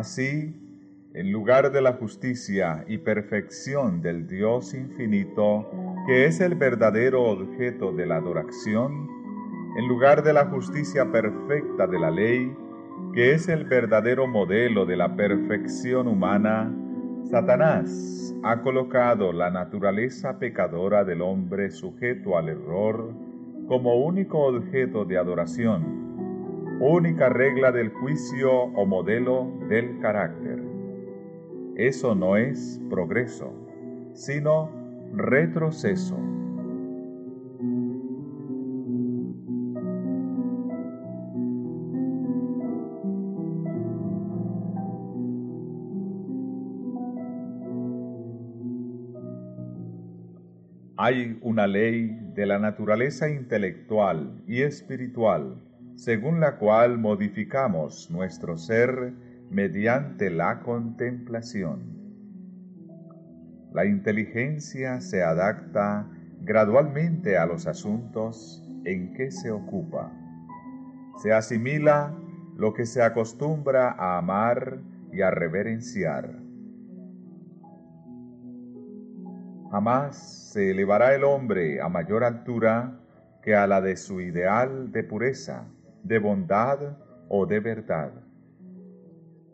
Así, 0.00 0.56
en 1.12 1.30
lugar 1.30 1.72
de 1.72 1.82
la 1.82 1.92
justicia 1.92 2.86
y 2.88 2.96
perfección 2.96 4.00
del 4.00 4.26
Dios 4.26 4.72
infinito, 4.72 5.70
que 6.06 6.24
es 6.24 6.40
el 6.40 6.54
verdadero 6.54 7.22
objeto 7.24 7.92
de 7.92 8.06
la 8.06 8.16
adoración, 8.16 9.10
en 9.76 9.86
lugar 9.88 10.22
de 10.22 10.32
la 10.32 10.46
justicia 10.46 11.12
perfecta 11.12 11.86
de 11.86 11.98
la 11.98 12.10
ley, 12.10 12.50
que 13.12 13.32
es 13.32 13.46
el 13.50 13.66
verdadero 13.66 14.26
modelo 14.26 14.86
de 14.86 14.96
la 14.96 15.14
perfección 15.14 16.08
humana, 16.08 16.74
Satanás 17.30 18.34
ha 18.42 18.62
colocado 18.62 19.34
la 19.34 19.50
naturaleza 19.50 20.38
pecadora 20.38 21.04
del 21.04 21.20
hombre 21.20 21.70
sujeto 21.70 22.38
al 22.38 22.48
error 22.48 23.12
como 23.68 23.96
único 23.96 24.46
objeto 24.46 25.04
de 25.04 25.18
adoración 25.18 25.99
única 26.80 27.28
regla 27.28 27.72
del 27.72 27.90
juicio 27.90 28.50
o 28.50 28.86
modelo 28.86 29.52
del 29.68 29.98
carácter. 30.00 30.62
Eso 31.76 32.14
no 32.14 32.38
es 32.38 32.80
progreso, 32.88 33.52
sino 34.14 34.70
retroceso. 35.12 36.16
Hay 50.96 51.38
una 51.42 51.66
ley 51.66 52.18
de 52.34 52.46
la 52.46 52.58
naturaleza 52.58 53.28
intelectual 53.28 54.42
y 54.46 54.62
espiritual 54.62 55.56
según 56.00 56.40
la 56.40 56.56
cual 56.56 56.96
modificamos 56.96 58.10
nuestro 58.10 58.56
ser 58.56 59.12
mediante 59.50 60.30
la 60.30 60.60
contemplación. 60.60 61.82
La 63.74 63.84
inteligencia 63.84 65.02
se 65.02 65.22
adapta 65.22 66.08
gradualmente 66.40 67.36
a 67.36 67.44
los 67.44 67.66
asuntos 67.66 68.66
en 68.86 69.12
que 69.12 69.30
se 69.30 69.50
ocupa. 69.50 70.10
Se 71.18 71.34
asimila 71.34 72.14
lo 72.56 72.72
que 72.72 72.86
se 72.86 73.02
acostumbra 73.02 73.90
a 73.90 74.16
amar 74.16 74.78
y 75.12 75.20
a 75.20 75.30
reverenciar. 75.30 76.34
Jamás 79.70 80.50
se 80.50 80.70
elevará 80.70 81.14
el 81.14 81.24
hombre 81.24 81.82
a 81.82 81.90
mayor 81.90 82.24
altura 82.24 82.98
que 83.42 83.54
a 83.54 83.66
la 83.66 83.82
de 83.82 83.98
su 83.98 84.22
ideal 84.22 84.92
de 84.92 85.04
pureza 85.04 85.66
de 86.02 86.18
bondad 86.18 86.96
o 87.28 87.46
de 87.46 87.60
verdad. 87.60 88.12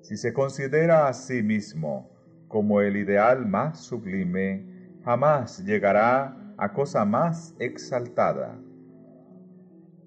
Si 0.02 0.16
se 0.16 0.32
considera 0.32 1.08
a 1.08 1.12
sí 1.12 1.42
mismo 1.42 2.10
como 2.48 2.80
el 2.80 2.96
ideal 2.96 3.46
más 3.46 3.80
sublime, 3.80 4.64
jamás 5.04 5.64
llegará 5.64 6.36
a 6.56 6.72
cosa 6.72 7.04
más 7.04 7.54
exaltada. 7.58 8.58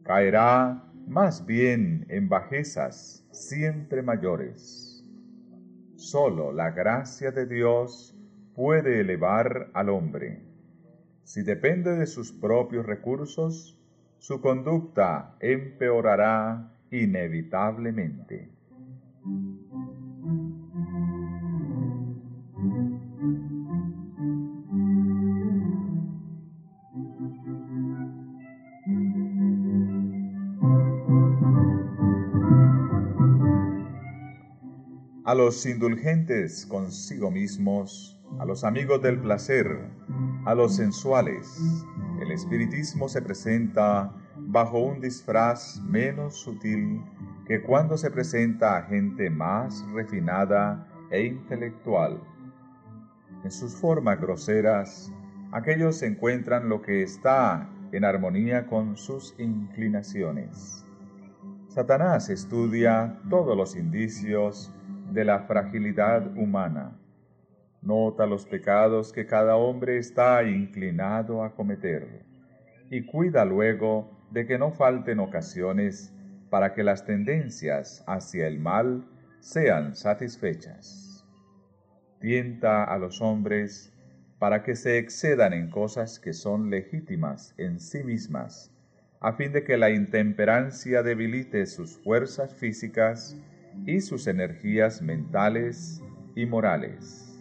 Caerá 0.04 0.90
más 1.08 1.46
bien 1.46 2.06
en 2.10 2.30
bajezas 2.30 3.28
siempre 3.32 4.02
mayores. 4.02 5.06
Solo 5.96 6.52
la 6.54 6.72
gracia 6.72 7.32
de 7.32 7.46
Dios 7.46 8.16
puede 8.56 9.02
elevar 9.02 9.70
al 9.74 9.90
hombre. 9.90 10.44
Si 11.24 11.44
depende 11.44 11.96
de 11.96 12.08
sus 12.08 12.32
propios 12.32 12.86
recursos, 12.86 13.79
su 14.20 14.42
conducta 14.42 15.36
empeorará 15.40 16.72
inevitablemente. 16.92 18.52
A 35.26 35.36
los 35.36 35.66
indulgentes 35.66 36.66
consigo 36.66 37.30
mismos, 37.30 38.20
a 38.40 38.46
los 38.46 38.64
amigos 38.64 39.02
del 39.02 39.20
placer, 39.20 39.68
a 40.46 40.56
los 40.56 40.76
sensuales, 40.76 41.86
espiritismo 42.40 43.10
se 43.10 43.22
presenta 43.22 44.14
bajo 44.38 44.80
un 44.80 45.02
disfraz 45.02 45.82
menos 45.84 46.36
sutil 46.36 47.04
que 47.46 47.62
cuando 47.62 47.98
se 47.98 48.10
presenta 48.10 48.78
a 48.78 48.84
gente 48.84 49.30
más 49.30 49.86
refinada 49.94 50.88
e 51.12 51.26
intelectual. 51.26 52.24
En 53.44 53.52
sus 53.52 53.76
formas 53.76 54.22
groseras, 54.22 55.12
aquellos 55.52 56.02
encuentran 56.02 56.70
lo 56.70 56.82
que 56.82 57.04
está 57.04 57.70
en 57.92 58.06
armonía 58.06 58.68
con 58.68 58.96
sus 58.96 59.36
inclinaciones. 59.38 60.86
Satanás 61.68 62.30
estudia 62.30 63.20
todos 63.30 63.58
los 63.58 63.76
indicios 63.76 64.74
de 65.12 65.26
la 65.26 65.42
fragilidad 65.42 66.26
humana. 66.38 66.98
Nota 67.82 68.26
los 68.26 68.46
pecados 68.46 69.12
que 69.12 69.26
cada 69.26 69.58
hombre 69.58 69.98
está 69.98 70.44
inclinado 70.44 71.44
a 71.44 71.54
cometer 71.54 72.29
y 72.90 73.06
cuida 73.06 73.46
luego 73.46 74.10
de 74.32 74.46
que 74.46 74.58
no 74.58 74.72
falten 74.72 75.20
ocasiones 75.20 76.14
para 76.50 76.74
que 76.74 76.84
las 76.84 77.06
tendencias 77.06 78.04
hacia 78.08 78.48
el 78.48 78.60
mal 78.60 79.08
sean 79.40 79.96
satisfechas. 79.96 81.26
Tienta 82.20 82.84
a 82.84 82.98
los 82.98 83.22
hombres 83.22 83.94
para 84.40 84.64
que 84.64 84.76
se 84.76 84.98
excedan 84.98 85.54
en 85.54 85.70
cosas 85.70 86.20
que 86.20 86.34
son 86.34 86.70
legítimas 86.70 87.54
en 87.58 87.80
sí 87.80 88.04
mismas, 88.04 88.72
a 89.20 89.34
fin 89.34 89.52
de 89.52 89.64
que 89.64 89.78
la 89.78 89.90
intemperancia 89.90 91.04
debilite 91.04 91.66
sus 91.66 91.98
fuerzas 91.98 92.54
físicas 92.54 93.38
y 93.86 94.02
sus 94.02 94.28
energías 94.28 95.02
mentales 95.02 96.02
y 96.36 96.46
morales. 96.46 97.38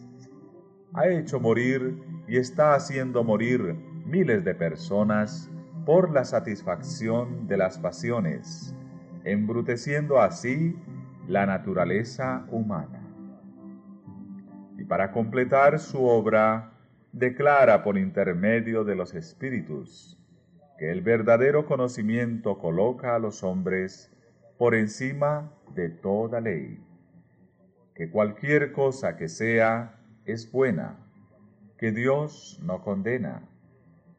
Ha 0.92 1.08
hecho 1.08 1.38
morir 1.38 1.98
y 2.26 2.38
está 2.38 2.74
haciendo 2.74 3.22
morir 3.22 3.76
miles 4.08 4.42
de 4.42 4.54
personas 4.54 5.50
por 5.84 6.10
la 6.10 6.24
satisfacción 6.24 7.46
de 7.46 7.58
las 7.58 7.78
pasiones, 7.78 8.74
embruteciendo 9.24 10.18
así 10.18 10.76
la 11.26 11.44
naturaleza 11.44 12.46
humana. 12.50 13.02
Y 14.78 14.84
para 14.84 15.12
completar 15.12 15.78
su 15.78 16.04
obra, 16.04 16.72
declara 17.12 17.82
por 17.82 17.98
intermedio 17.98 18.82
de 18.82 18.96
los 18.96 19.14
espíritus 19.14 20.18
que 20.78 20.90
el 20.90 21.02
verdadero 21.02 21.66
conocimiento 21.66 22.58
coloca 22.58 23.14
a 23.14 23.18
los 23.18 23.42
hombres 23.42 24.10
por 24.56 24.74
encima 24.74 25.52
de 25.74 25.90
toda 25.90 26.40
ley, 26.40 26.82
que 27.94 28.10
cualquier 28.10 28.72
cosa 28.72 29.16
que 29.16 29.28
sea 29.28 30.00
es 30.24 30.50
buena, 30.50 30.96
que 31.76 31.92
Dios 31.92 32.58
no 32.62 32.82
condena, 32.82 33.42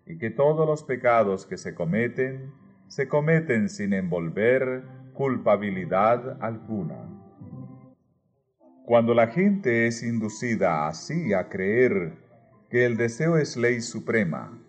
y 0.09 0.17
que 0.17 0.31
todos 0.31 0.67
los 0.67 0.83
pecados 0.83 1.45
que 1.45 1.55
se 1.55 1.75
cometen, 1.75 2.51
se 2.87 3.07
cometen 3.07 3.69
sin 3.69 3.93
envolver 3.93 4.83
culpabilidad 5.13 6.41
alguna. 6.41 6.97
Cuando 8.85 9.13
la 9.13 9.27
gente 9.27 9.85
es 9.85 10.01
inducida 10.01 10.87
así 10.87 11.31
a 11.33 11.47
creer 11.47 12.17
que 12.71 12.85
el 12.85 12.97
deseo 12.97 13.37
es 13.37 13.55
ley 13.55 13.81
suprema, 13.81 14.59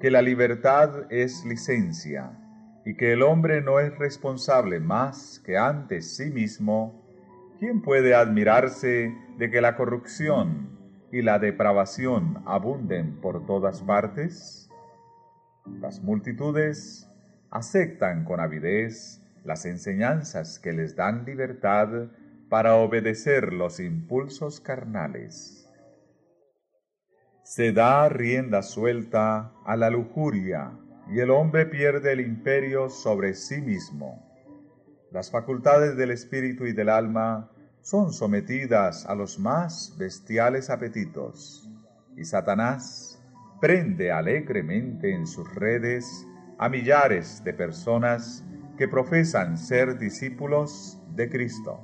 que 0.00 0.10
la 0.10 0.22
libertad 0.22 1.12
es 1.12 1.44
licencia, 1.44 2.32
y 2.86 2.96
que 2.96 3.12
el 3.12 3.22
hombre 3.22 3.60
no 3.60 3.78
es 3.80 3.96
responsable 3.98 4.80
más 4.80 5.42
que 5.44 5.58
ante 5.58 6.00
sí 6.00 6.30
mismo, 6.30 7.04
¿quién 7.58 7.82
puede 7.82 8.14
admirarse 8.14 9.14
de 9.36 9.50
que 9.50 9.60
la 9.60 9.76
corrupción 9.76 10.70
y 11.12 11.20
la 11.20 11.38
depravación 11.38 12.42
abunden 12.46 13.20
por 13.20 13.44
todas 13.44 13.82
partes? 13.82 14.69
Las 15.66 16.02
multitudes 16.02 17.08
aceptan 17.50 18.24
con 18.24 18.40
avidez 18.40 19.20
las 19.44 19.64
enseñanzas 19.66 20.58
que 20.58 20.72
les 20.72 20.96
dan 20.96 21.24
libertad 21.24 22.08
para 22.48 22.76
obedecer 22.76 23.52
los 23.52 23.80
impulsos 23.80 24.60
carnales. 24.60 25.68
Se 27.42 27.72
da 27.72 28.08
rienda 28.08 28.62
suelta 28.62 29.52
a 29.64 29.76
la 29.76 29.90
lujuria 29.90 30.72
y 31.08 31.20
el 31.20 31.30
hombre 31.30 31.66
pierde 31.66 32.12
el 32.12 32.20
imperio 32.20 32.88
sobre 32.88 33.34
sí 33.34 33.60
mismo. 33.60 34.26
Las 35.10 35.30
facultades 35.30 35.96
del 35.96 36.12
espíritu 36.12 36.66
y 36.66 36.72
del 36.72 36.88
alma 36.88 37.50
son 37.82 38.12
sometidas 38.12 39.06
a 39.06 39.14
los 39.14 39.38
más 39.38 39.96
bestiales 39.98 40.70
apetitos, 40.70 41.68
y 42.16 42.24
Satanás 42.24 43.09
prende 43.60 44.10
alegremente 44.10 45.12
en 45.12 45.26
sus 45.26 45.54
redes 45.54 46.26
a 46.58 46.68
millares 46.68 47.44
de 47.44 47.52
personas 47.52 48.44
que 48.78 48.88
profesan 48.88 49.58
ser 49.58 49.98
discípulos 49.98 50.98
de 51.14 51.28
Cristo. 51.28 51.78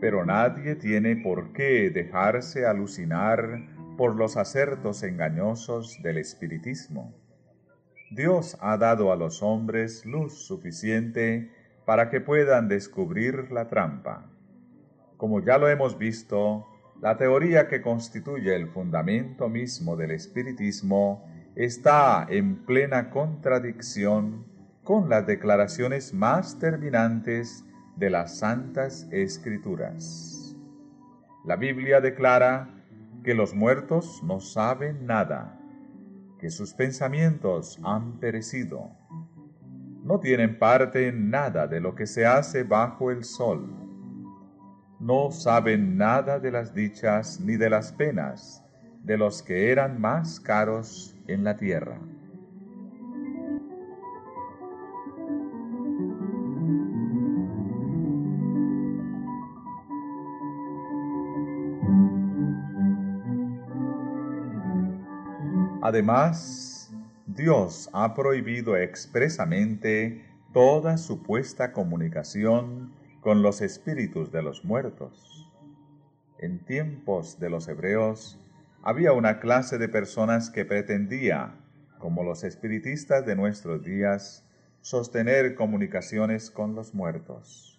Pero 0.00 0.26
nadie 0.26 0.74
tiene 0.74 1.14
por 1.14 1.52
qué 1.52 1.90
dejarse 1.90 2.66
alucinar 2.66 3.71
por 3.96 4.16
los 4.16 4.36
acertos 4.36 5.02
engañosos 5.02 5.98
del 6.02 6.18
espiritismo. 6.18 7.14
Dios 8.10 8.56
ha 8.60 8.76
dado 8.76 9.12
a 9.12 9.16
los 9.16 9.42
hombres 9.42 10.04
luz 10.04 10.46
suficiente 10.46 11.50
para 11.84 12.10
que 12.10 12.20
puedan 12.20 12.68
descubrir 12.68 13.50
la 13.50 13.68
trampa. 13.68 14.30
Como 15.16 15.40
ya 15.40 15.58
lo 15.58 15.68
hemos 15.68 15.98
visto, 15.98 16.66
la 17.00 17.16
teoría 17.16 17.68
que 17.68 17.80
constituye 17.80 18.54
el 18.54 18.68
fundamento 18.68 19.48
mismo 19.48 19.96
del 19.96 20.12
espiritismo 20.12 21.24
está 21.54 22.26
en 22.28 22.64
plena 22.64 23.10
contradicción 23.10 24.46
con 24.84 25.08
las 25.08 25.26
declaraciones 25.26 26.12
más 26.12 26.58
terminantes 26.58 27.64
de 27.96 28.10
las 28.10 28.38
santas 28.38 29.08
escrituras. 29.10 30.56
La 31.44 31.56
Biblia 31.56 32.00
declara 32.00 32.81
que 33.22 33.34
los 33.34 33.54
muertos 33.54 34.20
no 34.24 34.40
saben 34.40 35.06
nada, 35.06 35.58
que 36.38 36.50
sus 36.50 36.74
pensamientos 36.74 37.78
han 37.84 38.18
perecido, 38.18 38.90
no 40.04 40.18
tienen 40.18 40.58
parte 40.58 41.08
en 41.08 41.30
nada 41.30 41.66
de 41.68 41.80
lo 41.80 41.94
que 41.94 42.06
se 42.06 42.26
hace 42.26 42.64
bajo 42.64 43.10
el 43.10 43.24
sol. 43.24 43.72
No 44.98 45.30
saben 45.30 45.96
nada 45.96 46.40
de 46.40 46.50
las 46.50 46.74
dichas 46.74 47.40
ni 47.40 47.56
de 47.56 47.70
las 47.70 47.92
penas 47.92 48.64
de 49.02 49.16
los 49.16 49.42
que 49.42 49.70
eran 49.70 50.00
más 50.00 50.38
caros 50.40 51.16
en 51.26 51.44
la 51.44 51.56
tierra. 51.56 51.98
Además, 65.92 66.90
Dios 67.26 67.90
ha 67.92 68.14
prohibido 68.14 68.78
expresamente 68.78 70.24
toda 70.54 70.96
supuesta 70.96 71.72
comunicación 71.72 72.94
con 73.20 73.42
los 73.42 73.60
espíritus 73.60 74.32
de 74.32 74.40
los 74.40 74.64
muertos. 74.64 75.52
En 76.38 76.64
tiempos 76.64 77.38
de 77.38 77.50
los 77.50 77.68
hebreos 77.68 78.38
había 78.82 79.12
una 79.12 79.38
clase 79.38 79.76
de 79.76 79.90
personas 79.90 80.48
que 80.48 80.64
pretendía, 80.64 81.56
como 81.98 82.24
los 82.24 82.42
espiritistas 82.42 83.26
de 83.26 83.36
nuestros 83.36 83.84
días, 83.84 84.46
sostener 84.80 85.54
comunicaciones 85.54 86.50
con 86.50 86.74
los 86.74 86.94
muertos. 86.94 87.78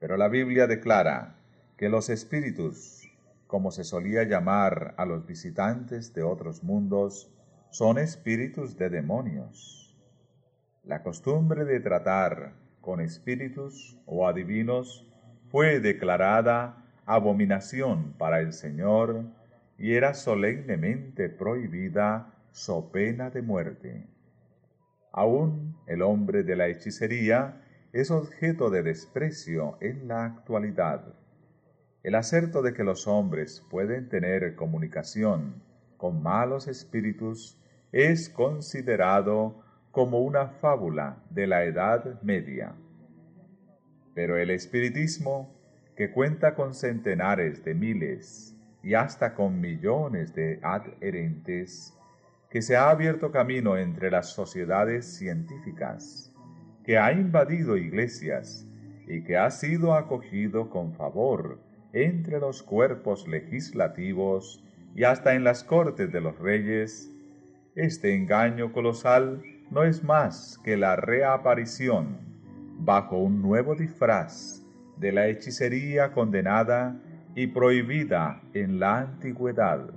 Pero 0.00 0.16
la 0.16 0.26
Biblia 0.26 0.66
declara 0.66 1.36
que 1.76 1.88
los 1.88 2.10
espíritus, 2.10 2.97
como 3.48 3.72
se 3.72 3.82
solía 3.82 4.24
llamar 4.24 4.94
a 4.98 5.06
los 5.06 5.26
visitantes 5.26 6.12
de 6.12 6.22
otros 6.22 6.62
mundos, 6.62 7.34
son 7.70 7.98
espíritus 7.98 8.76
de 8.76 8.90
demonios. 8.90 9.96
La 10.84 11.02
costumbre 11.02 11.64
de 11.64 11.80
tratar 11.80 12.52
con 12.82 13.00
espíritus 13.00 13.98
o 14.06 14.28
adivinos 14.28 15.10
fue 15.50 15.80
declarada 15.80 16.84
abominación 17.06 18.12
para 18.18 18.40
el 18.40 18.52
Señor 18.52 19.24
y 19.78 19.94
era 19.94 20.12
solemnemente 20.12 21.30
prohibida 21.30 22.34
so 22.52 22.92
pena 22.92 23.30
de 23.30 23.40
muerte. 23.40 24.06
Aún 25.10 25.74
el 25.86 26.02
hombre 26.02 26.42
de 26.42 26.54
la 26.54 26.68
hechicería 26.68 27.62
es 27.94 28.10
objeto 28.10 28.68
de 28.68 28.82
desprecio 28.82 29.78
en 29.80 30.06
la 30.06 30.26
actualidad. 30.26 31.14
El 32.04 32.14
acerto 32.14 32.62
de 32.62 32.74
que 32.74 32.84
los 32.84 33.08
hombres 33.08 33.66
pueden 33.70 34.08
tener 34.08 34.54
comunicación 34.54 35.62
con 35.96 36.22
malos 36.22 36.68
espíritus 36.68 37.60
es 37.90 38.28
considerado 38.28 39.62
como 39.90 40.20
una 40.20 40.46
fábula 40.46 41.24
de 41.30 41.48
la 41.48 41.64
Edad 41.64 42.22
Media. 42.22 42.76
Pero 44.14 44.36
el 44.36 44.50
espiritismo, 44.50 45.52
que 45.96 46.12
cuenta 46.12 46.54
con 46.54 46.72
centenares 46.72 47.64
de 47.64 47.74
miles 47.74 48.56
y 48.82 48.94
hasta 48.94 49.34
con 49.34 49.60
millones 49.60 50.32
de 50.34 50.60
adherentes, 50.62 51.94
que 52.48 52.62
se 52.62 52.76
ha 52.76 52.90
abierto 52.90 53.32
camino 53.32 53.76
entre 53.76 54.10
las 54.12 54.28
sociedades 54.28 55.16
científicas, 55.16 56.32
que 56.84 56.96
ha 56.96 57.12
invadido 57.12 57.76
iglesias 57.76 58.68
y 59.08 59.24
que 59.24 59.36
ha 59.36 59.50
sido 59.50 59.94
acogido 59.94 60.70
con 60.70 60.94
favor 60.94 61.67
entre 61.92 62.38
los 62.40 62.62
cuerpos 62.62 63.26
legislativos 63.28 64.64
y 64.94 65.04
hasta 65.04 65.34
en 65.34 65.44
las 65.44 65.64
cortes 65.64 66.12
de 66.12 66.20
los 66.20 66.38
reyes, 66.38 67.12
este 67.74 68.14
engaño 68.14 68.72
colosal 68.72 69.42
no 69.70 69.84
es 69.84 70.02
más 70.02 70.58
que 70.64 70.76
la 70.76 70.96
reaparición, 70.96 72.18
bajo 72.78 73.18
un 73.18 73.42
nuevo 73.42 73.74
disfraz, 73.74 74.62
de 74.96 75.12
la 75.12 75.28
hechicería 75.28 76.12
condenada 76.12 77.00
y 77.34 77.46
prohibida 77.48 78.42
en 78.54 78.80
la 78.80 78.98
antigüedad. 78.98 79.90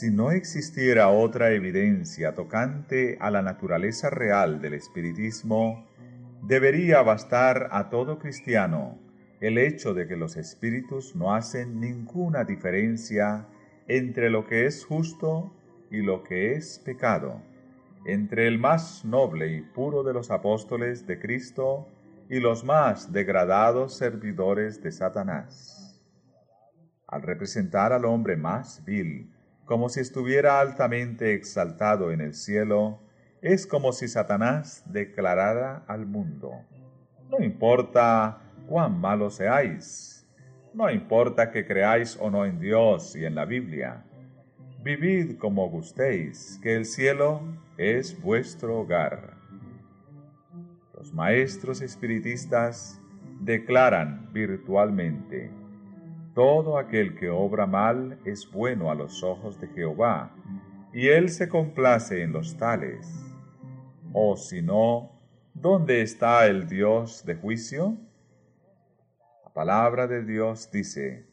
Si 0.00 0.10
no 0.10 0.30
existiera 0.30 1.10
otra 1.10 1.50
evidencia 1.50 2.32
tocante 2.32 3.18
a 3.20 3.30
la 3.30 3.42
naturaleza 3.42 4.08
real 4.08 4.62
del 4.62 4.72
espiritismo, 4.72 5.86
debería 6.40 7.02
bastar 7.02 7.68
a 7.70 7.90
todo 7.90 8.18
cristiano 8.18 8.98
el 9.42 9.58
hecho 9.58 9.92
de 9.92 10.08
que 10.08 10.16
los 10.16 10.38
espíritus 10.38 11.14
no 11.14 11.34
hacen 11.34 11.80
ninguna 11.80 12.44
diferencia 12.44 13.46
entre 13.88 14.30
lo 14.30 14.46
que 14.46 14.64
es 14.64 14.86
justo 14.86 15.52
y 15.90 15.98
lo 15.98 16.22
que 16.22 16.54
es 16.54 16.78
pecado, 16.78 17.42
entre 18.06 18.46
el 18.46 18.58
más 18.58 19.04
noble 19.04 19.52
y 19.54 19.60
puro 19.60 20.02
de 20.02 20.14
los 20.14 20.30
apóstoles 20.30 21.06
de 21.06 21.20
Cristo 21.20 21.86
y 22.30 22.40
los 22.40 22.64
más 22.64 23.12
degradados 23.12 23.98
servidores 23.98 24.82
de 24.82 24.92
Satanás. 24.92 26.00
Al 27.06 27.20
representar 27.20 27.92
al 27.92 28.06
hombre 28.06 28.38
más 28.38 28.82
vil, 28.86 29.30
como 29.70 29.88
si 29.88 30.00
estuviera 30.00 30.58
altamente 30.58 31.32
exaltado 31.32 32.10
en 32.10 32.20
el 32.20 32.34
cielo, 32.34 32.98
es 33.40 33.68
como 33.68 33.92
si 33.92 34.08
Satanás 34.08 34.82
declarara 34.86 35.84
al 35.86 36.06
mundo, 36.06 36.50
no 37.30 37.38
importa 37.38 38.42
cuán 38.66 39.00
malos 39.00 39.36
seáis, 39.36 40.28
no 40.74 40.90
importa 40.90 41.52
que 41.52 41.64
creáis 41.64 42.18
o 42.20 42.32
no 42.32 42.46
en 42.46 42.58
Dios 42.58 43.14
y 43.14 43.24
en 43.24 43.36
la 43.36 43.44
Biblia, 43.44 44.02
vivid 44.82 45.38
como 45.38 45.70
gustéis, 45.70 46.58
que 46.60 46.74
el 46.74 46.84
cielo 46.84 47.40
es 47.78 48.20
vuestro 48.20 48.80
hogar. 48.80 49.34
Los 50.98 51.14
maestros 51.14 51.80
espiritistas 51.80 53.00
declaran 53.38 54.30
virtualmente, 54.32 55.59
todo 56.34 56.78
aquel 56.78 57.14
que 57.14 57.28
obra 57.28 57.66
mal 57.66 58.18
es 58.24 58.50
bueno 58.50 58.90
a 58.90 58.94
los 58.94 59.22
ojos 59.22 59.60
de 59.60 59.68
Jehová, 59.68 60.30
y 60.92 61.08
él 61.08 61.28
se 61.28 61.48
complace 61.48 62.22
en 62.22 62.32
los 62.32 62.56
tales. 62.56 63.08
O 64.12 64.36
si 64.36 64.62
no, 64.62 65.12
¿dónde 65.54 66.02
está 66.02 66.46
el 66.46 66.68
Dios 66.68 67.24
de 67.24 67.36
juicio? 67.36 67.96
La 69.44 69.52
palabra 69.52 70.06
de 70.06 70.24
Dios 70.24 70.70
dice, 70.70 71.26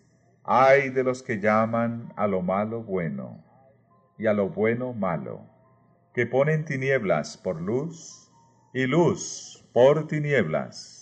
Ay 0.43 0.89
de 0.89 1.03
los 1.03 1.23
que 1.23 1.39
llaman 1.39 2.13
a 2.15 2.25
lo 2.25 2.41
malo 2.41 2.81
bueno 2.81 3.43
y 4.17 4.27
a 4.27 4.33
lo 4.33 4.49
bueno 4.49 4.93
malo, 4.93 5.41
que 6.13 6.25
ponen 6.25 6.65
tinieblas 6.65 7.37
por 7.37 7.61
luz 7.61 8.31
y 8.73 8.85
luz 8.85 9.65
por 9.73 10.07
tinieblas. 10.07 10.96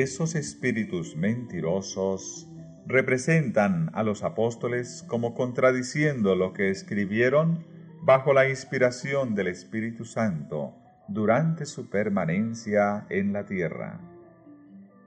Esos 0.00 0.36
espíritus 0.36 1.16
mentirosos 1.16 2.48
representan 2.86 3.90
a 3.94 4.04
los 4.04 4.22
apóstoles 4.22 5.04
como 5.08 5.34
contradiciendo 5.34 6.36
lo 6.36 6.52
que 6.52 6.70
escribieron 6.70 7.66
bajo 8.02 8.32
la 8.32 8.48
inspiración 8.48 9.34
del 9.34 9.48
Espíritu 9.48 10.04
Santo 10.04 10.76
durante 11.08 11.66
su 11.66 11.90
permanencia 11.90 13.06
en 13.10 13.32
la 13.32 13.44
tierra. 13.44 13.98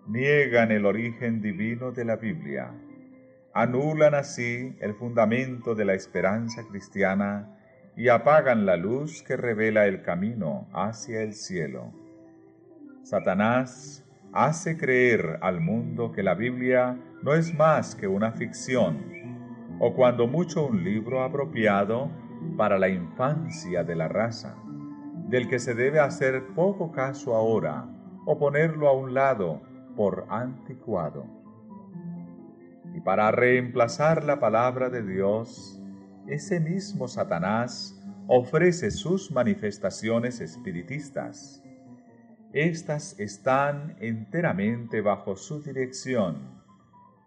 Niegan 0.09 0.73
el 0.73 0.85
origen 0.85 1.41
divino 1.41 1.93
de 1.93 2.03
la 2.03 2.17
Biblia, 2.17 2.73
anulan 3.53 4.13
así 4.13 4.75
el 4.81 4.93
fundamento 4.95 5.73
de 5.73 5.85
la 5.85 5.93
esperanza 5.93 6.63
cristiana 6.69 7.57
y 7.95 8.09
apagan 8.09 8.65
la 8.65 8.75
luz 8.75 9.23
que 9.23 9.37
revela 9.37 9.87
el 9.87 10.01
camino 10.01 10.67
hacia 10.73 11.21
el 11.21 11.33
cielo. 11.33 11.93
Satanás 13.03 14.03
hace 14.33 14.77
creer 14.77 15.39
al 15.41 15.59
mundo 15.59 16.11
que 16.11 16.23
la 16.23 16.35
Biblia 16.35 16.97
no 17.21 17.33
es 17.33 17.53
más 17.53 17.95
que 17.95 18.07
una 18.07 18.31
ficción, 18.31 18.97
o 19.79 19.93
cuando 19.93 20.27
mucho 20.27 20.65
un 20.65 20.83
libro 20.83 21.23
apropiado 21.23 22.09
para 22.57 22.79
la 22.79 22.89
infancia 22.89 23.83
de 23.83 23.95
la 23.95 24.07
raza, 24.07 24.55
del 25.27 25.47
que 25.47 25.59
se 25.59 25.75
debe 25.75 25.99
hacer 25.99 26.47
poco 26.55 26.91
caso 26.91 27.35
ahora 27.35 27.87
o 28.25 28.37
ponerlo 28.37 28.87
a 28.87 28.93
un 28.93 29.13
lado 29.13 29.61
por 29.95 30.25
anticuado. 30.29 31.25
Y 32.93 33.01
para 33.01 33.31
reemplazar 33.31 34.23
la 34.23 34.39
palabra 34.39 34.89
de 34.89 35.03
Dios, 35.03 35.81
ese 36.27 36.59
mismo 36.59 37.07
Satanás 37.07 37.97
ofrece 38.27 38.91
sus 38.91 39.31
manifestaciones 39.31 40.39
espiritistas 40.41 41.63
estas 42.53 43.17
están 43.19 43.95
enteramente 44.01 44.99
bajo 44.99 45.37
su 45.37 45.61
dirección 45.61 46.61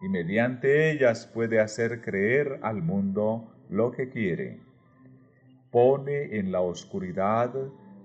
y 0.02 0.08
mediante 0.08 0.90
ellas 0.90 1.26
puede 1.32 1.60
hacer 1.60 2.02
creer 2.02 2.58
al 2.62 2.82
mundo 2.82 3.54
lo 3.70 3.90
que 3.90 4.10
quiere. 4.10 4.60
Pone 5.70 6.36
en 6.36 6.52
la 6.52 6.60
oscuridad, 6.60 7.54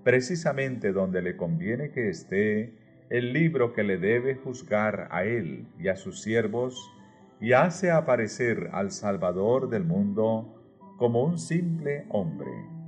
precisamente 0.02 0.92
donde 0.92 1.20
le 1.20 1.36
conviene 1.36 1.90
que 1.90 2.08
esté, 2.08 2.74
el 3.10 3.34
libro 3.34 3.74
que 3.74 3.82
le 3.82 3.98
debe 3.98 4.36
juzgar 4.36 5.08
a 5.10 5.24
él 5.24 5.66
y 5.78 5.88
a 5.88 5.96
sus 5.96 6.22
siervos, 6.22 6.90
y 7.38 7.52
hace 7.52 7.90
aparecer 7.90 8.70
al 8.72 8.92
Salvador 8.92 9.68
del 9.68 9.84
mundo 9.84 10.56
como 10.96 11.24
un 11.24 11.38
simple 11.38 12.06
hombre 12.08 12.79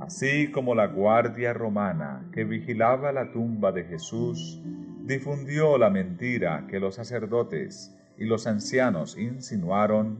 así 0.00 0.50
como 0.50 0.74
la 0.74 0.86
guardia 0.86 1.52
romana 1.52 2.28
que 2.32 2.44
vigilaba 2.44 3.12
la 3.12 3.32
tumba 3.32 3.72
de 3.72 3.84
Jesús 3.84 4.62
difundió 5.04 5.78
la 5.78 5.90
mentira 5.90 6.66
que 6.68 6.80
los 6.80 6.96
sacerdotes 6.96 7.94
y 8.16 8.26
los 8.26 8.46
ancianos 8.46 9.16
insinuaron 9.16 10.18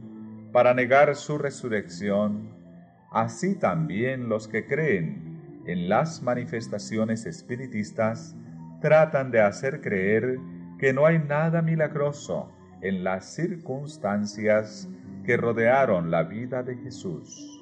para 0.51 0.73
negar 0.73 1.15
su 1.15 1.37
resurrección, 1.37 2.49
así 3.11 3.55
también 3.55 4.29
los 4.29 4.47
que 4.47 4.65
creen 4.65 5.61
en 5.65 5.89
las 5.89 6.23
manifestaciones 6.23 7.25
espiritistas 7.25 8.35
tratan 8.81 9.29
de 9.31 9.41
hacer 9.41 9.81
creer 9.81 10.39
que 10.79 10.93
no 10.93 11.05
hay 11.05 11.19
nada 11.19 11.61
milagroso 11.61 12.51
en 12.81 13.03
las 13.03 13.25
circunstancias 13.25 14.89
que 15.25 15.37
rodearon 15.37 16.09
la 16.09 16.23
vida 16.23 16.63
de 16.63 16.77
Jesús. 16.77 17.58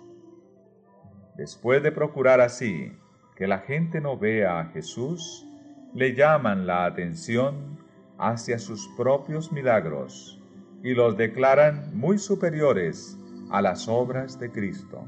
Después 1.38 1.84
de 1.84 1.91
procurar 1.91 2.41
así 2.41 2.91
que 3.36 3.47
la 3.47 3.60
gente 3.60 4.02
no 4.02 4.17
vea 4.17 4.60
a 4.60 4.65
Jesús, 4.69 5.45
le 5.93 6.15
llaman 6.15 6.65
la 6.65 6.86
atención 6.86 7.78
hacia 8.17 8.58
sus 8.58 8.88
propios 8.97 9.52
milagros 9.52 10.41
y 10.84 10.95
los 10.95 11.15
declaran 11.15 11.95
muy 11.95 12.17
superiores 12.17 13.17
a 13.52 13.62
las 13.62 13.88
obras 13.88 14.39
de 14.39 14.52
Cristo. 14.52 15.06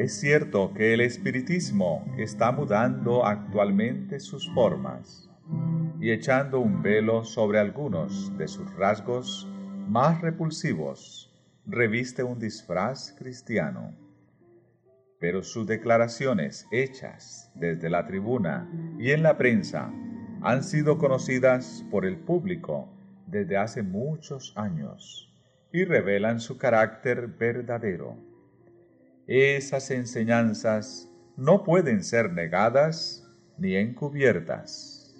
Es 0.00 0.18
cierto 0.18 0.72
que 0.72 0.94
el 0.94 1.02
espiritismo 1.02 2.10
está 2.16 2.52
mudando 2.52 3.26
actualmente 3.26 4.18
sus 4.18 4.50
formas 4.54 5.28
y 6.00 6.10
echando 6.10 6.58
un 6.58 6.80
velo 6.80 7.22
sobre 7.22 7.58
algunos 7.58 8.34
de 8.38 8.48
sus 8.48 8.74
rasgos 8.76 9.46
más 9.88 10.22
repulsivos, 10.22 11.30
reviste 11.66 12.22
un 12.22 12.38
disfraz 12.38 13.14
cristiano. 13.18 13.94
Pero 15.18 15.42
sus 15.42 15.66
declaraciones 15.66 16.66
hechas 16.72 17.52
desde 17.54 17.90
la 17.90 18.06
tribuna 18.06 18.70
y 18.98 19.10
en 19.10 19.22
la 19.22 19.36
prensa 19.36 19.92
han 20.40 20.64
sido 20.64 20.96
conocidas 20.96 21.84
por 21.90 22.06
el 22.06 22.16
público 22.16 22.88
desde 23.26 23.58
hace 23.58 23.82
muchos 23.82 24.54
años 24.56 25.30
y 25.74 25.84
revelan 25.84 26.40
su 26.40 26.56
carácter 26.56 27.26
verdadero 27.26 28.29
esas 29.30 29.92
enseñanzas 29.92 31.08
no 31.36 31.62
pueden 31.62 32.02
ser 32.02 32.32
negadas 32.32 33.24
ni 33.58 33.76
encubiertas. 33.76 35.14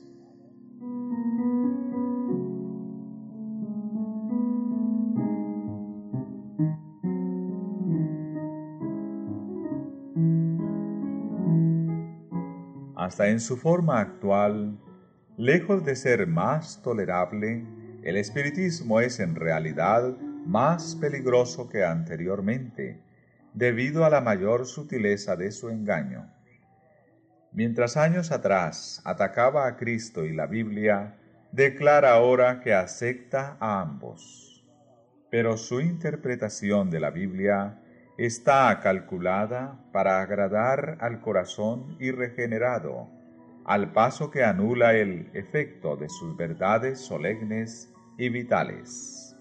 Hasta 12.96 13.28
en 13.28 13.38
su 13.38 13.56
forma 13.56 14.00
actual, 14.00 14.76
lejos 15.36 15.84
de 15.84 15.94
ser 15.94 16.26
más 16.26 16.82
tolerable, 16.82 17.64
el 18.02 18.16
espiritismo 18.16 19.00
es 19.00 19.20
en 19.20 19.36
realidad 19.36 20.16
más 20.44 20.96
peligroso 20.96 21.68
que 21.68 21.84
anteriormente 21.84 23.08
debido 23.54 24.04
a 24.04 24.10
la 24.10 24.20
mayor 24.20 24.66
sutileza 24.66 25.36
de 25.36 25.50
su 25.52 25.70
engaño. 25.70 26.30
Mientras 27.52 27.96
años 27.96 28.30
atrás 28.30 29.02
atacaba 29.04 29.66
a 29.66 29.76
Cristo 29.76 30.24
y 30.24 30.32
la 30.32 30.46
Biblia, 30.46 31.16
declara 31.52 32.12
ahora 32.12 32.60
que 32.60 32.74
acepta 32.74 33.56
a 33.58 33.80
ambos. 33.80 34.64
Pero 35.30 35.56
su 35.56 35.80
interpretación 35.80 36.90
de 36.90 37.00
la 37.00 37.10
Biblia 37.10 37.80
está 38.18 38.78
calculada 38.80 39.80
para 39.92 40.20
agradar 40.20 40.98
al 41.00 41.20
corazón 41.20 41.96
irregenerado, 41.98 43.08
al 43.64 43.92
paso 43.92 44.30
que 44.30 44.44
anula 44.44 44.94
el 44.94 45.30
efecto 45.32 45.96
de 45.96 46.08
sus 46.08 46.36
verdades 46.36 47.00
solemnes 47.00 47.92
y 48.18 48.28
vitales. 48.28 49.36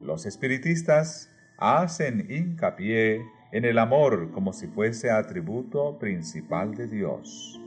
Los 0.00 0.26
espiritistas 0.26 1.33
hacen 1.56 2.26
hincapié 2.30 3.24
en 3.52 3.64
el 3.64 3.78
amor 3.78 4.30
como 4.32 4.52
si 4.52 4.66
fuese 4.66 5.10
atributo 5.10 5.98
principal 5.98 6.74
de 6.74 6.88
Dios, 6.88 7.60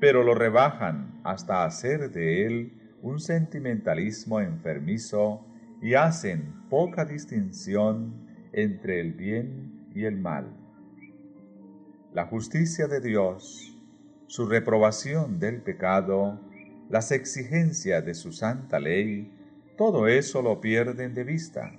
pero 0.00 0.22
lo 0.22 0.34
rebajan 0.34 1.20
hasta 1.22 1.64
hacer 1.64 2.10
de 2.10 2.46
él 2.46 2.72
un 3.02 3.20
sentimentalismo 3.20 4.40
enfermizo 4.40 5.44
y 5.82 5.94
hacen 5.94 6.54
poca 6.70 7.04
distinción 7.04 8.14
entre 8.52 9.00
el 9.00 9.12
bien 9.12 9.88
y 9.94 10.04
el 10.04 10.16
mal. 10.16 10.46
La 12.14 12.26
justicia 12.26 12.86
de 12.86 13.00
Dios, 13.00 13.76
su 14.28 14.46
reprobación 14.46 15.40
del 15.40 15.60
pecado, 15.60 16.40
las 16.88 17.10
exigencias 17.10 18.04
de 18.04 18.14
su 18.14 18.32
santa 18.32 18.78
ley, 18.78 19.30
todo 19.76 20.06
eso 20.06 20.42
lo 20.42 20.60
pierden 20.60 21.14
de 21.14 21.24
vista. 21.24 21.72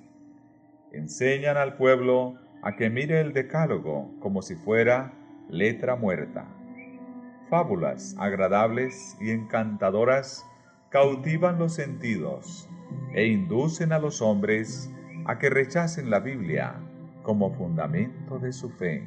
Enseñan 0.94 1.58
al 1.58 1.76
pueblo 1.76 2.36
a 2.62 2.76
que 2.76 2.92
mire 2.92 3.20
el 3.20 3.34
decálogo 3.34 4.14
como 4.20 4.44
si 4.44 4.56
fuera 4.56 5.12
letra 5.50 5.96
muerta. 5.96 6.46
Fábulas 7.50 8.16
agradables 8.20 9.18
y 9.20 9.32
encantadoras 9.32 10.46
cautivan 10.90 11.58
los 11.58 11.74
sentidos 11.74 12.70
e 13.16 13.26
inducen 13.26 13.92
a 13.92 13.98
los 13.98 14.22
hombres 14.22 14.92
a 15.26 15.40
que 15.40 15.50
rechacen 15.50 16.12
la 16.12 16.20
Biblia 16.20 16.76
como 17.24 17.52
fundamento 17.56 18.38
de 18.38 18.54
su 18.54 18.70
fe. 18.70 19.04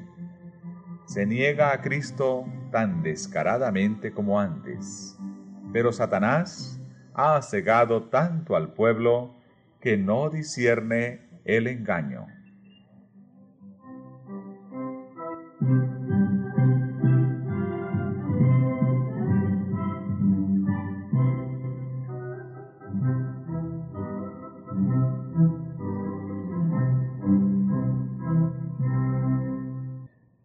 Se 1.05 1.25
niega 1.25 1.73
a 1.73 1.83
Cristo 1.83 2.47
tan 2.73 3.05
descaradamente 3.05 4.11
como 4.11 4.41
antes, 4.41 5.17
pero 5.73 5.93
Satanás 5.93 6.81
ha 7.15 7.41
cegado 7.43 8.09
tanto 8.09 8.57
al 8.57 8.73
pueblo 8.73 9.37
que 9.81 9.97
no 9.97 10.31
discierne 10.31 11.26
el 11.47 11.69
engaño. 11.69 12.27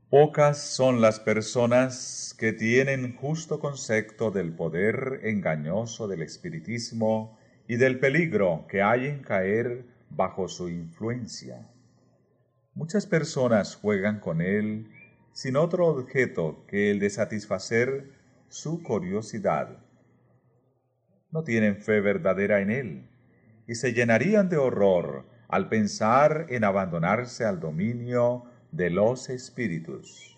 Pocas 0.09 0.61
son 0.61 1.01
las 1.01 1.19
personas 1.19 2.35
que 2.37 2.53
tienen 2.53 3.15
justo 3.15 3.59
concepto 3.59 4.29
del 4.29 4.53
poder 4.53 5.21
engañoso 5.23 6.07
del 6.07 6.21
espiritismo 6.21 7.37
y 7.67 7.77
del 7.77 7.97
peligro 7.99 8.65
que 8.69 8.81
hay 8.81 9.07
en 9.07 9.23
caer 9.23 9.85
bajo 10.15 10.47
su 10.47 10.69
influencia. 10.69 11.67
Muchas 12.73 13.05
personas 13.05 13.75
juegan 13.75 14.19
con 14.19 14.41
él 14.41 14.87
sin 15.33 15.55
otro 15.55 15.87
objeto 15.87 16.65
que 16.67 16.91
el 16.91 16.99
de 16.99 17.09
satisfacer 17.09 18.11
su 18.49 18.83
curiosidad. 18.83 19.77
No 21.31 21.43
tienen 21.43 21.77
fe 21.77 22.01
verdadera 22.01 22.61
en 22.61 22.71
él 22.71 23.09
y 23.67 23.75
se 23.75 23.93
llenarían 23.93 24.49
de 24.49 24.57
horror 24.57 25.25
al 25.47 25.69
pensar 25.69 26.47
en 26.49 26.63
abandonarse 26.63 27.45
al 27.45 27.59
dominio 27.59 28.45
de 28.71 28.89
los 28.89 29.29
espíritus, 29.29 30.37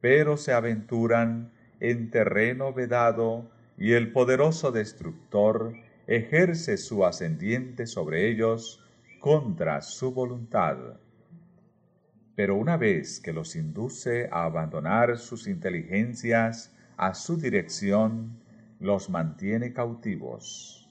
pero 0.00 0.36
se 0.36 0.52
aventuran 0.52 1.52
en 1.80 2.10
terreno 2.10 2.72
vedado 2.72 3.50
y 3.76 3.92
el 3.92 4.12
poderoso 4.12 4.72
destructor 4.72 5.74
ejerce 6.06 6.76
su 6.76 7.04
ascendiente 7.04 7.86
sobre 7.86 8.30
ellos 8.30 8.84
contra 9.20 9.80
su 9.80 10.12
voluntad. 10.12 10.76
Pero 12.36 12.56
una 12.56 12.76
vez 12.76 13.20
que 13.20 13.32
los 13.32 13.56
induce 13.56 14.28
a 14.30 14.44
abandonar 14.44 15.18
sus 15.18 15.46
inteligencias 15.46 16.74
a 16.96 17.14
su 17.14 17.36
dirección, 17.36 18.38
los 18.80 19.08
mantiene 19.08 19.72
cautivos. 19.72 20.90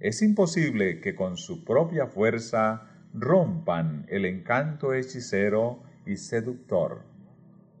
Es 0.00 0.20
imposible 0.22 1.00
que 1.00 1.14
con 1.14 1.36
su 1.36 1.64
propia 1.64 2.06
fuerza 2.06 2.90
rompan 3.12 4.06
el 4.08 4.24
encanto 4.24 4.92
hechicero 4.92 5.82
y 6.06 6.16
seductor. 6.16 7.02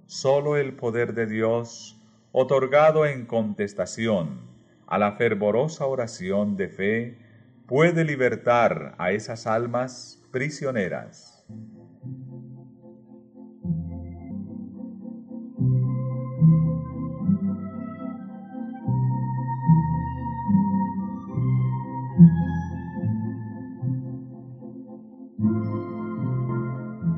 Solo 0.06 0.56
el 0.56 0.74
poder 0.74 1.14
de 1.14 1.26
Dios, 1.26 2.00
otorgado 2.32 3.06
en 3.06 3.26
contestación 3.26 4.53
a 4.86 4.98
la 4.98 5.12
fervorosa 5.12 5.86
oración 5.86 6.56
de 6.56 6.68
fe, 6.68 7.18
puede 7.66 8.04
libertar 8.04 8.94
a 8.98 9.12
esas 9.12 9.46
almas 9.46 10.22
prisioneras. 10.30 11.34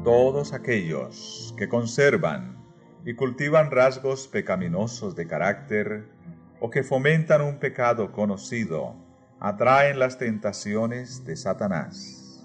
todos 0.07 0.53
aquellos 0.53 1.53
que 1.59 1.69
conservan 1.69 2.57
y 3.05 3.15
cultivan 3.15 3.73
rasgos 3.73 4.29
pecaminosos 4.29 5.17
de 5.17 5.27
carácter 5.27 6.16
o 6.67 6.71
que 6.71 6.83
fomentan 6.83 7.43
un 7.43 7.61
pecado 7.61 8.11
conocido, 8.11 8.97
atraen 9.39 10.01
las 10.01 10.19
tentaciones 10.19 11.25
de 11.25 11.37
Satanás. 11.37 12.45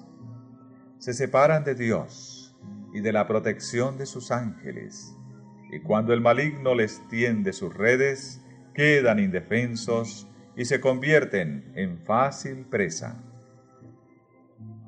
Se 1.00 1.16
separan 1.16 1.64
de 1.64 1.74
Dios 1.74 2.56
y 2.94 3.02
de 3.02 3.14
la 3.14 3.26
protección 3.26 3.98
de 3.98 4.06
sus 4.06 4.30
ángeles, 4.30 5.18
y 5.72 5.80
cuando 5.80 6.14
el 6.14 6.22
maligno 6.22 6.76
les 6.76 7.02
tiende 7.08 7.52
sus 7.52 7.74
redes, 7.74 8.46
quedan 8.76 9.18
indefensos 9.18 10.28
y 10.56 10.66
se 10.66 10.80
convierten 10.80 11.72
en 11.74 11.98
fácil 11.98 12.68
presa. 12.68 13.24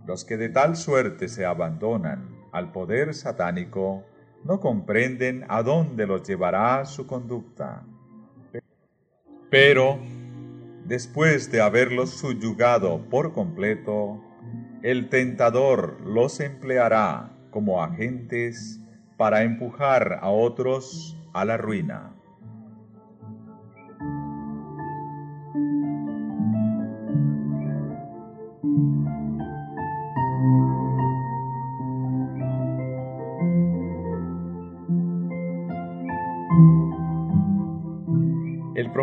Los 0.06 0.26
que 0.26 0.38
de 0.38 0.50
tal 0.50 0.76
suerte 0.76 1.28
se 1.28 1.44
abandonan 1.44 2.38
al 2.52 2.72
poder 2.72 3.16
satánico, 3.16 4.06
no 4.44 4.60
comprenden 4.60 5.44
a 5.50 5.64
dónde 5.64 6.06
los 6.06 6.22
llevará 6.22 6.86
su 6.86 7.08
conducta. 7.08 7.88
Pero, 9.54 10.00
después 10.84 11.52
de 11.52 11.62
haberlos 11.62 12.10
subyugado 12.10 13.08
por 13.08 13.34
completo, 13.34 14.20
el 14.82 15.10
tentador 15.10 16.02
los 16.02 16.40
empleará 16.40 17.38
como 17.52 17.84
agentes 17.84 18.80
para 19.16 19.44
empujar 19.44 20.18
a 20.24 20.32
otros 20.32 21.16
a 21.34 21.46
la 21.46 21.58
ruina. 21.58 22.16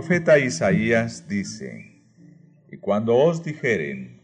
Profeta 0.01 0.39
Isaías 0.39 1.29
dice, 1.29 2.03
Y 2.73 2.79
cuando 2.79 3.19
os 3.19 3.45
dijeren, 3.45 4.23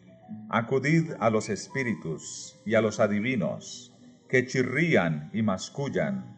acudid 0.49 1.13
a 1.21 1.29
los 1.29 1.51
espíritus 1.51 2.59
y 2.65 2.75
a 2.77 2.81
los 2.81 2.99
adivinos, 2.99 3.93
que 4.27 4.47
chirrían 4.47 5.29
y 5.35 5.43
mascullan, 5.43 6.35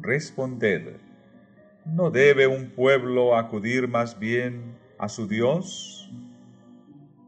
responded, 0.00 0.96
¿no 1.84 2.10
debe 2.10 2.46
un 2.46 2.70
pueblo 2.70 3.36
acudir 3.36 3.86
más 3.86 4.18
bien 4.18 4.78
a 4.98 5.10
su 5.10 5.28
Dios? 5.28 6.10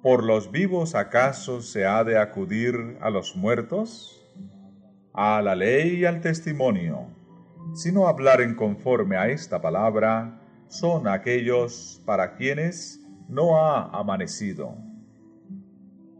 ¿Por 0.03 0.25
los 0.25 0.51
vivos 0.51 0.95
acaso 0.95 1.61
se 1.61 1.85
ha 1.85 2.03
de 2.03 2.17
acudir 2.17 2.97
a 3.03 3.11
los 3.11 3.37
muertos? 3.37 4.27
A 5.13 5.43
la 5.43 5.55
ley 5.55 5.97
y 5.97 6.05
al 6.07 6.23
testimonio, 6.23 7.09
sino 7.75 8.09
hablar 8.09 8.41
en 8.41 8.55
conforme 8.55 9.19
a 9.19 9.29
esta 9.29 9.61
palabra, 9.61 10.39
son 10.73 11.07
aquellos 11.07 12.03
para 12.07 12.35
quienes 12.35 13.05
no 13.29 13.62
ha 13.62 13.91
amanecido. 13.91 14.75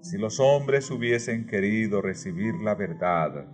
Si 0.03 0.19
los 0.19 0.41
hombres 0.41 0.91
hubiesen 0.91 1.47
querido 1.47 2.03
recibir 2.03 2.57
la 2.57 2.75
verdad 2.75 3.47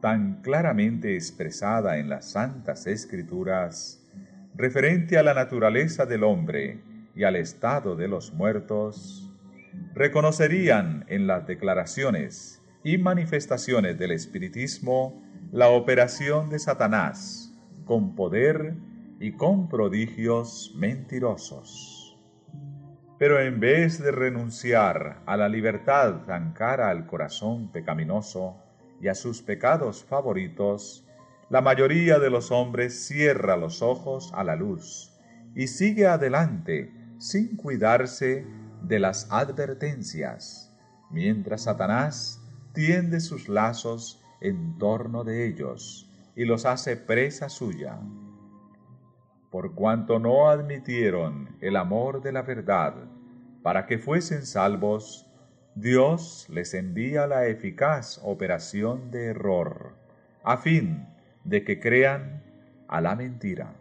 tan 0.00 0.40
claramente 0.40 1.14
expresada 1.14 1.98
en 1.98 2.08
las 2.08 2.30
santas 2.30 2.86
escrituras, 2.86 4.02
referente 4.54 5.18
a 5.18 5.22
la 5.22 5.34
naturaleza 5.34 6.06
del 6.06 6.24
hombre 6.24 6.80
y 7.14 7.24
al 7.24 7.36
estado 7.36 7.94
de 7.94 8.08
los 8.08 8.32
muertos, 8.32 9.30
reconocerían 9.92 11.04
en 11.08 11.26
las 11.26 11.46
declaraciones 11.46 12.62
y 12.82 12.96
manifestaciones 12.96 13.98
del 13.98 14.12
espiritismo 14.12 15.22
la 15.52 15.68
operación 15.68 16.48
de 16.48 16.58
Satanás 16.58 17.52
con 17.84 18.14
poder 18.14 18.74
y 19.18 19.32
con 19.32 19.68
prodigios 19.68 20.72
mentirosos. 20.76 22.16
Pero 23.18 23.40
en 23.40 23.60
vez 23.60 23.98
de 24.02 24.10
renunciar 24.10 25.22
a 25.24 25.36
la 25.36 25.48
libertad 25.48 26.24
tan 26.26 26.52
cara 26.52 26.90
al 26.90 27.06
corazón 27.06 27.72
pecaminoso 27.72 28.56
y 29.00 29.08
a 29.08 29.14
sus 29.14 29.42
pecados 29.42 30.04
favoritos, 30.04 31.06
la 31.48 31.60
mayoría 31.60 32.18
de 32.18 32.28
los 32.28 32.50
hombres 32.50 33.06
cierra 33.06 33.56
los 33.56 33.80
ojos 33.80 34.32
a 34.34 34.44
la 34.44 34.56
luz 34.56 35.12
y 35.54 35.68
sigue 35.68 36.06
adelante 36.06 36.92
sin 37.18 37.56
cuidarse 37.56 38.44
de 38.82 38.98
las 38.98 39.28
advertencias, 39.30 40.74
mientras 41.10 41.62
Satanás 41.62 42.42
tiende 42.74 43.20
sus 43.20 43.48
lazos 43.48 44.22
en 44.40 44.76
torno 44.76 45.24
de 45.24 45.46
ellos 45.46 46.10
y 46.34 46.44
los 46.44 46.66
hace 46.66 46.96
presa 46.96 47.48
suya. 47.48 47.98
Por 49.56 49.74
cuanto 49.74 50.18
no 50.18 50.50
admitieron 50.50 51.56
el 51.62 51.76
amor 51.76 52.20
de 52.20 52.30
la 52.30 52.42
verdad 52.42 52.92
para 53.62 53.86
que 53.86 53.96
fuesen 53.96 54.44
salvos, 54.44 55.30
Dios 55.74 56.46
les 56.50 56.74
envía 56.74 57.26
la 57.26 57.46
eficaz 57.46 58.20
operación 58.22 59.10
de 59.10 59.28
error, 59.28 59.94
a 60.44 60.58
fin 60.58 61.08
de 61.44 61.64
que 61.64 61.80
crean 61.80 62.42
a 62.86 63.00
la 63.00 63.16
mentira. 63.16 63.72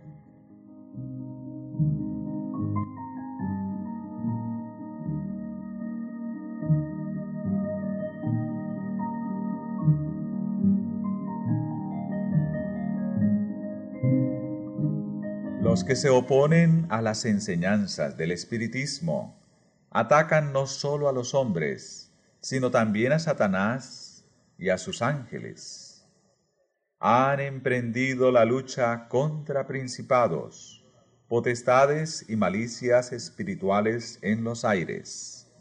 Que 15.84 15.97
se 15.97 16.09
oponen 16.09 16.88
a 16.89 17.01
las 17.01 17.26
enseñanzas 17.26 18.15
del 18.15 18.32
espiritismo 18.32 19.38
atacan 19.91 20.53
no 20.53 20.67
solo 20.67 21.09
a 21.09 21.11
los 21.11 21.36
hombres, 21.36 22.11
sino 22.39 22.71
también 22.71 23.11
a 23.11 23.19
Satanás 23.19 24.26
y 24.57 24.69
a 24.69 24.78
sus 24.78 25.01
ángeles. 25.01 26.07
Han 26.99 27.39
emprendido 27.41 28.32
la 28.32 28.45
lucha 28.45 29.07
contra 29.09 29.67
principados, 29.67 30.84
potestades 31.28 32.26
y 32.30 32.36
malicias 32.38 33.11
espirituales 33.11 34.17
en 34.21 34.43
los 34.43 34.63
aires. 34.63 35.51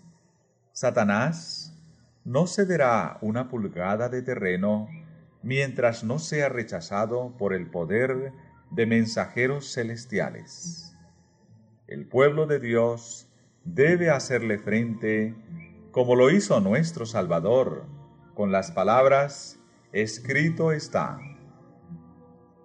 Satanás 0.72 1.76
no 2.24 2.46
cederá 2.46 3.18
una 3.20 3.48
pulgada 3.48 4.08
de 4.08 4.22
terreno 4.22 4.88
mientras 5.42 6.04
no 6.04 6.18
sea 6.18 6.48
rechazado 6.48 7.36
por 7.36 7.52
el 7.52 7.68
poder 7.68 8.32
de 8.74 8.86
mensajeros 8.86 9.72
celestiales. 9.72 10.96
El 11.86 12.06
pueblo 12.06 12.46
de 12.46 12.58
Dios 12.58 13.28
debe 13.64 14.10
hacerle 14.10 14.58
frente 14.58 15.34
como 15.92 16.16
lo 16.16 16.30
hizo 16.30 16.60
nuestro 16.60 17.06
Salvador, 17.06 17.84
con 18.34 18.50
las 18.50 18.72
palabras, 18.72 19.60
escrito 19.92 20.72
está. 20.72 21.20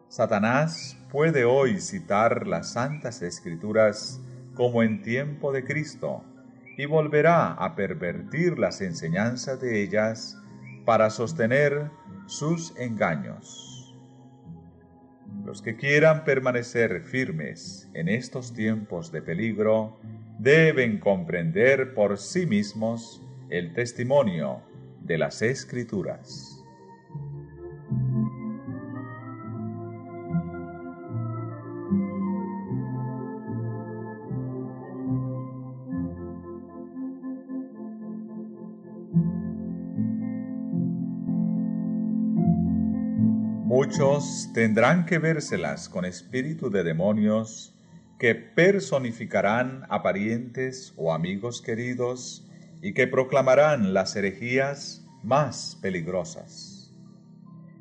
Satanás 0.07 0.97
puede 1.11 1.45
hoy 1.45 1.79
citar 1.79 2.47
las 2.47 2.73
santas 2.73 3.21
escrituras 3.21 4.19
como 4.55 4.81
en 4.81 5.03
tiempo 5.03 5.51
de 5.51 5.63
Cristo 5.63 6.23
y 6.75 6.85
volverá 6.85 7.53
a 7.53 7.75
pervertir 7.75 8.57
las 8.57 8.81
enseñanzas 8.81 9.61
de 9.61 9.83
ellas 9.83 10.37
para 10.85 11.11
sostener 11.11 11.91
sus 12.25 12.75
engaños. 12.77 13.68
Los 15.49 15.63
que 15.63 15.75
quieran 15.75 16.25
permanecer 16.25 17.01
firmes 17.01 17.89
en 17.95 18.07
estos 18.07 18.53
tiempos 18.53 19.11
de 19.11 19.23
peligro 19.23 19.97
deben 20.37 20.99
comprender 20.99 21.95
por 21.95 22.19
sí 22.19 22.45
mismos 22.45 23.19
el 23.49 23.73
testimonio 23.73 24.61
de 25.01 25.17
las 25.17 25.41
escrituras. 25.41 26.58
Muchos 43.89 44.51
tendrán 44.53 45.07
que 45.07 45.17
vérselas 45.17 45.89
con 45.89 46.05
espíritu 46.05 46.69
de 46.69 46.83
demonios 46.83 47.75
que 48.19 48.35
personificarán 48.35 49.87
a 49.89 50.03
parientes 50.03 50.93
o 50.95 51.11
amigos 51.11 51.59
queridos 51.63 52.47
y 52.83 52.93
que 52.93 53.07
proclamarán 53.07 53.95
las 53.95 54.15
herejías 54.15 55.07
más 55.23 55.75
peligrosas. 55.81 56.93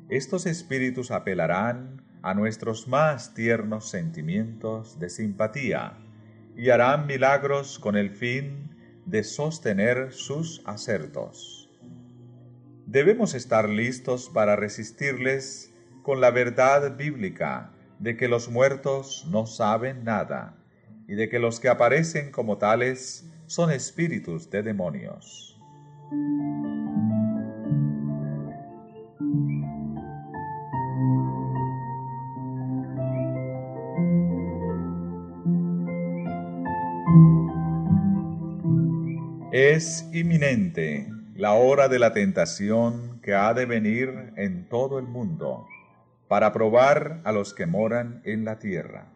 Estos 0.09 0.47
espíritus 0.47 1.11
apelarán 1.11 2.01
a 2.23 2.33
nuestros 2.33 2.87
más 2.87 3.35
tiernos 3.35 3.87
sentimientos 3.87 4.97
de 4.97 5.11
simpatía 5.11 5.93
y 6.57 6.71
harán 6.71 7.05
milagros 7.05 7.77
con 7.77 7.95
el 7.95 8.09
fin 8.09 8.75
de 9.05 9.23
sostener 9.23 10.11
sus 10.11 10.63
acertos. 10.65 11.69
Debemos 12.87 13.35
estar 13.35 13.69
listos 13.69 14.31
para 14.33 14.55
resistirles 14.55 15.68
con 16.09 16.21
la 16.21 16.31
verdad 16.31 16.97
bíblica 16.97 17.69
de 17.99 18.17
que 18.17 18.27
los 18.27 18.49
muertos 18.49 19.27
no 19.29 19.45
saben 19.45 20.03
nada 20.03 20.55
y 21.07 21.13
de 21.13 21.29
que 21.29 21.37
los 21.37 21.59
que 21.59 21.69
aparecen 21.69 22.31
como 22.31 22.57
tales 22.57 23.29
son 23.45 23.69
espíritus 23.69 24.49
de 24.49 24.63
demonios. 24.63 25.55
Es 39.51 40.09
inminente 40.11 41.07
la 41.35 41.53
hora 41.53 41.87
de 41.87 41.99
la 41.99 42.13
tentación 42.13 43.19
que 43.21 43.35
ha 43.35 43.53
de 43.53 43.67
venir 43.67 44.33
en 44.37 44.67
todo 44.69 44.97
el 44.97 45.05
mundo 45.05 45.67
para 46.29 46.53
probar 46.53 47.21
a 47.25 47.31
los 47.31 47.55
que 47.55 47.65
moran 47.65 48.21
en 48.23 48.45
la 48.45 48.59
tierra. 48.59 49.07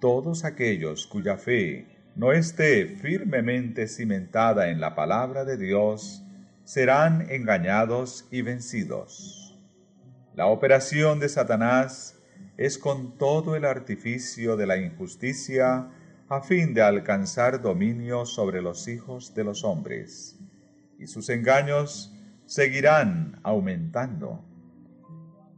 Todos 0.00 0.44
aquellos 0.44 1.08
cuya 1.08 1.36
fe 1.36 1.88
no 2.14 2.32
esté 2.32 2.86
firmemente 2.86 3.88
cimentada 3.88 4.70
en 4.70 4.80
la 4.80 4.94
palabra 4.94 5.44
de 5.44 5.56
Dios 5.56 6.22
serán 6.64 7.26
engañados 7.28 8.28
y 8.30 8.42
vencidos. 8.42 9.60
La 10.34 10.46
operación 10.46 11.18
de 11.18 11.28
Satanás 11.28 12.16
es 12.56 12.78
con 12.78 13.18
todo 13.18 13.56
el 13.56 13.64
artificio 13.64 14.56
de 14.56 14.66
la 14.66 14.76
injusticia 14.76 15.88
a 16.28 16.40
fin 16.40 16.72
de 16.72 16.82
alcanzar 16.82 17.60
dominio 17.60 18.26
sobre 18.26 18.62
los 18.62 18.86
hijos 18.86 19.34
de 19.34 19.42
los 19.42 19.64
hombres, 19.64 20.38
y 20.98 21.08
sus 21.08 21.28
engaños 21.30 22.14
seguirán 22.46 23.40
aumentando 23.42 24.51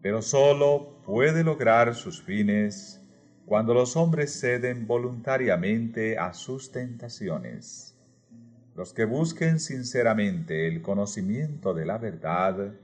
pero 0.04 0.20
sólo 0.20 1.00
puede 1.06 1.42
lograr 1.42 1.94
sus 1.94 2.22
fines 2.22 3.02
cuando 3.46 3.72
los 3.72 3.96
hombres 3.96 4.38
ceden 4.38 4.86
voluntariamente 4.86 6.18
a 6.18 6.34
sus 6.34 6.70
tentaciones. 6.70 7.98
Los 8.76 8.92
que 8.92 9.06
busquen 9.06 9.58
sinceramente 9.58 10.68
el 10.68 10.82
conocimiento 10.82 11.72
de 11.72 11.86
la 11.86 11.96
verdad 11.96 12.74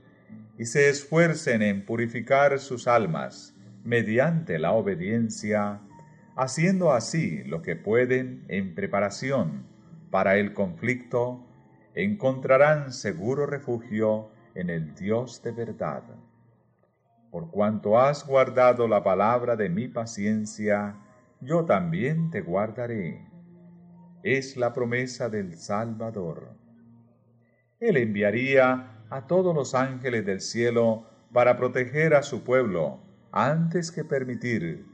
y 0.57 0.65
se 0.65 0.89
esfuercen 0.89 1.61
en 1.61 1.85
purificar 1.85 2.57
sus 2.57 2.87
almas 2.87 3.55
mediante 3.83 4.57
la 4.57 4.71
obediencia, 4.71 5.79
haciendo 6.35 6.91
así 6.91 7.43
lo 7.43 7.61
que 7.61 7.75
pueden 7.75 8.45
en 8.47 8.73
preparación 8.73 9.67
para 10.09 10.37
el 10.37 10.53
conflicto, 10.53 11.45
encontrarán 11.93 12.91
seguro 12.91 13.45
refugio 13.45 14.31
en 14.55 14.71
el 14.71 14.95
Dios 14.95 15.43
de 15.43 15.51
verdad 15.51 16.01
por 17.31 17.49
cuanto 17.49 17.97
has 17.97 18.27
guardado 18.27 18.87
la 18.87 19.03
palabra 19.03 19.55
de 19.55 19.69
mi 19.69 19.87
paciencia, 19.87 20.97
yo 21.39 21.65
también 21.65 22.29
te 22.29 22.41
guardaré. 22.41 23.25
Es 24.21 24.57
la 24.57 24.73
promesa 24.73 25.29
del 25.29 25.57
Salvador. 25.57 26.49
Él 27.79 27.97
enviaría 27.97 29.05
a 29.09 29.27
todos 29.27 29.55
los 29.55 29.73
ángeles 29.73 30.25
del 30.25 30.41
cielo 30.41 31.07
para 31.33 31.57
proteger 31.57 32.13
a 32.13 32.21
su 32.21 32.43
pueblo, 32.43 32.99
antes 33.31 33.91
que 33.91 34.03
permitir 34.03 34.85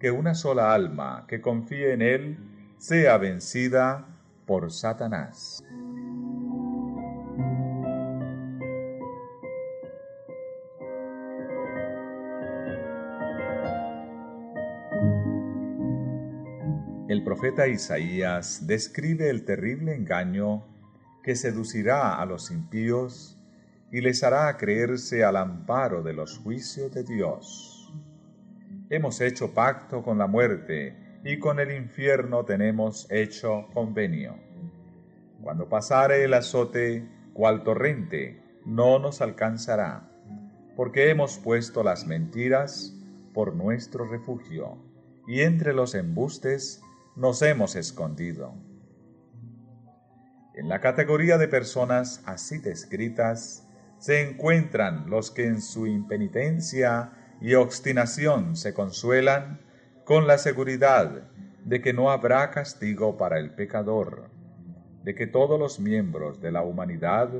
que 0.00 0.10
una 0.10 0.34
sola 0.34 0.74
alma 0.74 1.24
que 1.28 1.40
confíe 1.40 1.92
en 1.92 2.02
Él 2.02 2.38
sea 2.76 3.16
vencida 3.18 4.06
por 4.46 4.70
Satanás. 4.72 5.62
Profeta 17.34 17.66
Isaías 17.66 18.64
describe 18.64 19.28
el 19.28 19.44
terrible 19.44 19.92
engaño 19.92 20.62
que 21.24 21.34
seducirá 21.34 22.20
a 22.20 22.26
los 22.26 22.52
impíos 22.52 23.36
y 23.90 24.02
les 24.02 24.22
hará 24.22 24.56
creerse 24.56 25.24
al 25.24 25.36
amparo 25.36 26.04
de 26.04 26.12
los 26.12 26.38
juicios 26.38 26.94
de 26.94 27.02
Dios. 27.02 27.92
Hemos 28.88 29.20
hecho 29.20 29.52
pacto 29.52 30.04
con 30.04 30.16
la 30.16 30.28
muerte 30.28 30.96
y 31.24 31.40
con 31.40 31.58
el 31.58 31.72
infierno 31.72 32.44
tenemos 32.44 33.10
hecho 33.10 33.66
convenio. 33.74 34.36
Cuando 35.42 35.68
pasare 35.68 36.22
el 36.22 36.34
azote, 36.34 37.04
cual 37.32 37.64
torrente, 37.64 38.40
no 38.64 39.00
nos 39.00 39.20
alcanzará, 39.20 40.08
porque 40.76 41.10
hemos 41.10 41.38
puesto 41.38 41.82
las 41.82 42.06
mentiras 42.06 42.96
por 43.32 43.56
nuestro 43.56 44.04
refugio, 44.04 44.78
y 45.26 45.40
entre 45.40 45.72
los 45.74 45.96
embustes 45.96 46.83
nos 47.16 47.42
hemos 47.42 47.76
escondido. 47.76 48.54
En 50.54 50.68
la 50.68 50.80
categoría 50.80 51.38
de 51.38 51.48
personas 51.48 52.22
así 52.26 52.58
descritas 52.58 53.68
se 53.98 54.28
encuentran 54.28 55.08
los 55.08 55.30
que 55.30 55.46
en 55.46 55.60
su 55.60 55.86
impenitencia 55.86 57.12
y 57.40 57.54
obstinación 57.54 58.56
se 58.56 58.74
consuelan 58.74 59.60
con 60.04 60.26
la 60.26 60.38
seguridad 60.38 61.28
de 61.64 61.80
que 61.80 61.92
no 61.92 62.10
habrá 62.10 62.50
castigo 62.50 63.16
para 63.16 63.38
el 63.38 63.50
pecador, 63.54 64.30
de 65.02 65.14
que 65.14 65.26
todos 65.26 65.58
los 65.58 65.80
miembros 65.80 66.40
de 66.40 66.52
la 66.52 66.62
humanidad, 66.62 67.30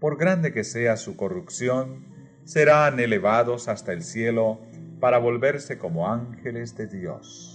por 0.00 0.18
grande 0.18 0.52
que 0.52 0.64
sea 0.64 0.96
su 0.96 1.16
corrupción, 1.16 2.06
serán 2.44 3.00
elevados 3.00 3.68
hasta 3.68 3.92
el 3.92 4.02
cielo 4.02 4.60
para 5.00 5.18
volverse 5.18 5.78
como 5.78 6.10
ángeles 6.10 6.76
de 6.76 6.86
Dios. 6.86 7.53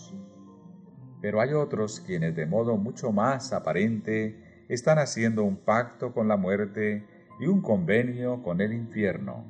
Pero 1.21 1.41
hay 1.41 1.53
otros 1.53 1.99
quienes 1.99 2.35
de 2.35 2.45
modo 2.45 2.77
mucho 2.77 3.11
más 3.11 3.53
aparente 3.53 4.65
están 4.69 4.99
haciendo 4.99 5.43
un 5.43 5.57
pacto 5.57 6.13
con 6.13 6.27
la 6.27 6.37
muerte 6.37 7.05
y 7.39 7.47
un 7.47 7.61
convenio 7.61 8.43
con 8.43 8.61
el 8.61 8.73
infierno. 8.73 9.45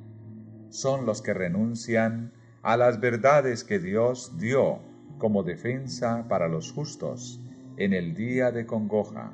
Son 0.70 1.06
los 1.06 1.22
que 1.22 1.34
renuncian 1.34 2.32
a 2.62 2.76
las 2.76 3.00
verdades 3.00 3.64
que 3.64 3.78
Dios 3.78 4.38
dio 4.38 4.80
como 5.18 5.42
defensa 5.42 6.26
para 6.28 6.48
los 6.48 6.72
justos 6.72 7.40
en 7.76 7.92
el 7.92 8.14
día 8.14 8.50
de 8.50 8.66
congoja 8.66 9.32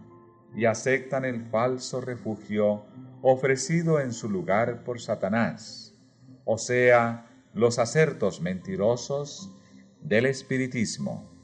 y 0.54 0.64
aceptan 0.64 1.24
el 1.24 1.42
falso 1.46 2.00
refugio 2.00 2.84
ofrecido 3.22 4.00
en 4.00 4.12
su 4.12 4.30
lugar 4.30 4.84
por 4.84 5.00
Satanás, 5.00 5.94
o 6.44 6.58
sea, 6.58 7.26
los 7.54 7.78
acertos 7.78 8.40
mentirosos 8.40 9.52
del 10.00 10.26
espiritismo. 10.26 11.35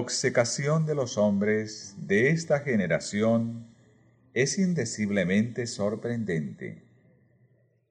La 0.00 0.04
obcecación 0.04 0.86
de 0.86 0.94
los 0.94 1.18
hombres 1.18 1.94
de 1.98 2.30
esta 2.30 2.60
generación 2.60 3.66
es 4.32 4.56
indeciblemente 4.56 5.66
sorprendente. 5.66 6.82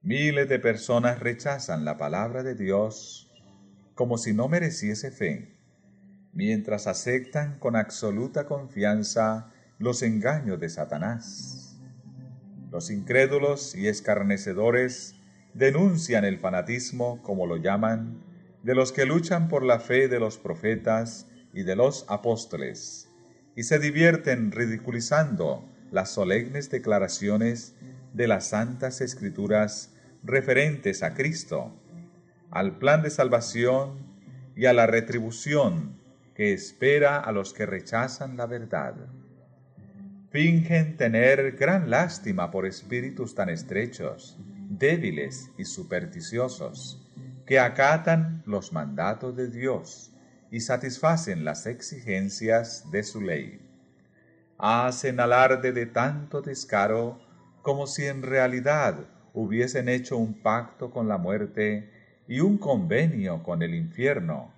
Miles 0.02 0.48
de 0.48 0.58
personas 0.58 1.20
rechazan 1.20 1.84
la 1.84 1.98
palabra 1.98 2.42
de 2.42 2.56
Dios 2.56 3.30
como 3.94 4.18
si 4.18 4.34
no 4.34 4.48
mereciese 4.48 5.12
fe, 5.12 5.54
mientras 6.32 6.88
aceptan 6.88 7.60
con 7.60 7.76
absoluta 7.76 8.44
confianza 8.44 9.52
los 9.78 10.02
engaños 10.02 10.58
de 10.58 10.68
Satanás. 10.68 11.78
Los 12.72 12.90
incrédulos 12.90 13.76
y 13.76 13.86
escarnecedores 13.86 15.14
denuncian 15.54 16.24
el 16.24 16.40
fanatismo, 16.40 17.22
como 17.22 17.46
lo 17.46 17.56
llaman, 17.56 18.20
de 18.64 18.74
los 18.74 18.90
que 18.90 19.06
luchan 19.06 19.48
por 19.48 19.62
la 19.62 19.78
fe 19.78 20.08
de 20.08 20.18
los 20.18 20.38
profetas 20.38 21.29
y 21.52 21.62
de 21.62 21.76
los 21.76 22.04
apóstoles, 22.08 23.08
y 23.56 23.64
se 23.64 23.78
divierten 23.78 24.52
ridiculizando 24.52 25.68
las 25.90 26.10
solemnes 26.10 26.70
declaraciones 26.70 27.74
de 28.14 28.28
las 28.28 28.48
santas 28.48 29.00
escrituras 29.00 29.92
referentes 30.22 31.02
a 31.02 31.14
Cristo, 31.14 31.72
al 32.50 32.78
plan 32.78 33.02
de 33.02 33.10
salvación 33.10 33.98
y 34.56 34.66
a 34.66 34.72
la 34.72 34.86
retribución 34.86 35.98
que 36.34 36.52
espera 36.52 37.18
a 37.18 37.32
los 37.32 37.52
que 37.52 37.66
rechazan 37.66 38.36
la 38.36 38.46
verdad. 38.46 38.94
Fingen 40.30 40.96
tener 40.96 41.56
gran 41.56 41.90
lástima 41.90 42.50
por 42.50 42.66
espíritus 42.66 43.34
tan 43.34 43.48
estrechos, 43.48 44.38
débiles 44.68 45.50
y 45.58 45.64
supersticiosos, 45.64 47.04
que 47.46 47.58
acatan 47.58 48.42
los 48.46 48.72
mandatos 48.72 49.36
de 49.36 49.48
Dios 49.48 50.12
y 50.50 50.60
satisfacen 50.60 51.44
las 51.44 51.66
exigencias 51.66 52.90
de 52.90 53.02
su 53.02 53.20
ley. 53.20 53.60
Hacen 54.58 55.20
alarde 55.20 55.72
de 55.72 55.86
tanto 55.86 56.42
descaro 56.42 57.20
como 57.62 57.86
si 57.86 58.06
en 58.06 58.22
realidad 58.22 59.06
hubiesen 59.32 59.88
hecho 59.88 60.16
un 60.16 60.34
pacto 60.42 60.90
con 60.90 61.08
la 61.08 61.18
muerte 61.18 61.90
y 62.26 62.40
un 62.40 62.58
convenio 62.58 63.42
con 63.42 63.62
el 63.62 63.74
infierno, 63.74 64.52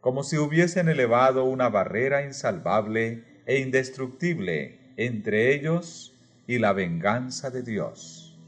como 0.00 0.22
si 0.22 0.38
hubiesen 0.38 0.88
elevado 0.88 1.44
una 1.44 1.68
barrera 1.68 2.24
insalvable 2.24 3.24
e 3.46 3.58
indestructible 3.60 4.78
entre 4.96 5.54
ellos 5.54 6.14
y 6.46 6.58
la 6.58 6.72
venganza 6.72 7.50
de 7.50 7.62
Dios. 7.62 8.38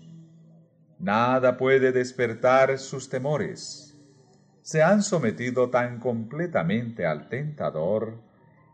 Nada 0.99 1.57
puede 1.57 1.93
despertar 1.93 2.79
sus 2.79 3.09
temores 3.09 3.88
se 4.69 4.83
han 4.83 5.03
sometido 5.03 5.71
tan 5.71 5.99
completamente 5.99 7.07
al 7.07 7.31
tentador, 7.31 8.21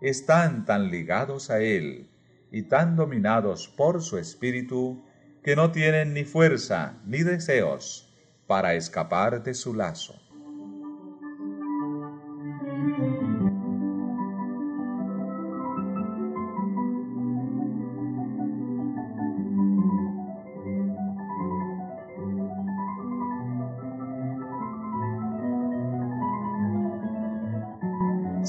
están 0.01 0.65
tan 0.65 0.91
ligados 0.91 1.51
a 1.51 1.61
él 1.61 2.11
y 2.51 2.63
tan 2.63 2.97
dominados 2.97 3.69
por 3.69 4.03
su 4.03 4.19
espíritu 4.19 5.05
que 5.45 5.55
no 5.55 5.71
tienen 5.71 6.13
ni 6.13 6.25
fuerza 6.25 7.01
ni 7.07 7.19
deseos 7.19 8.13
para 8.49 8.75
escapar 8.75 9.45
de 9.45 9.55
su 9.55 9.73
lazo. 9.73 10.21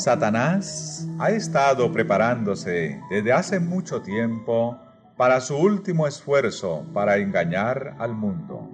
Satanás 0.06 1.08
ha 1.18 1.32
estado 1.32 1.92
preparándose 1.92 3.02
desde 3.10 3.32
hace 3.32 3.60
mucho 3.60 4.04
tiempo 4.04 4.80
para 5.18 5.42
su 5.42 5.58
último 5.58 6.06
esfuerzo 6.06 6.86
para 6.94 7.18
engañar 7.18 7.96
al 7.98 8.14
mundo. 8.14 8.70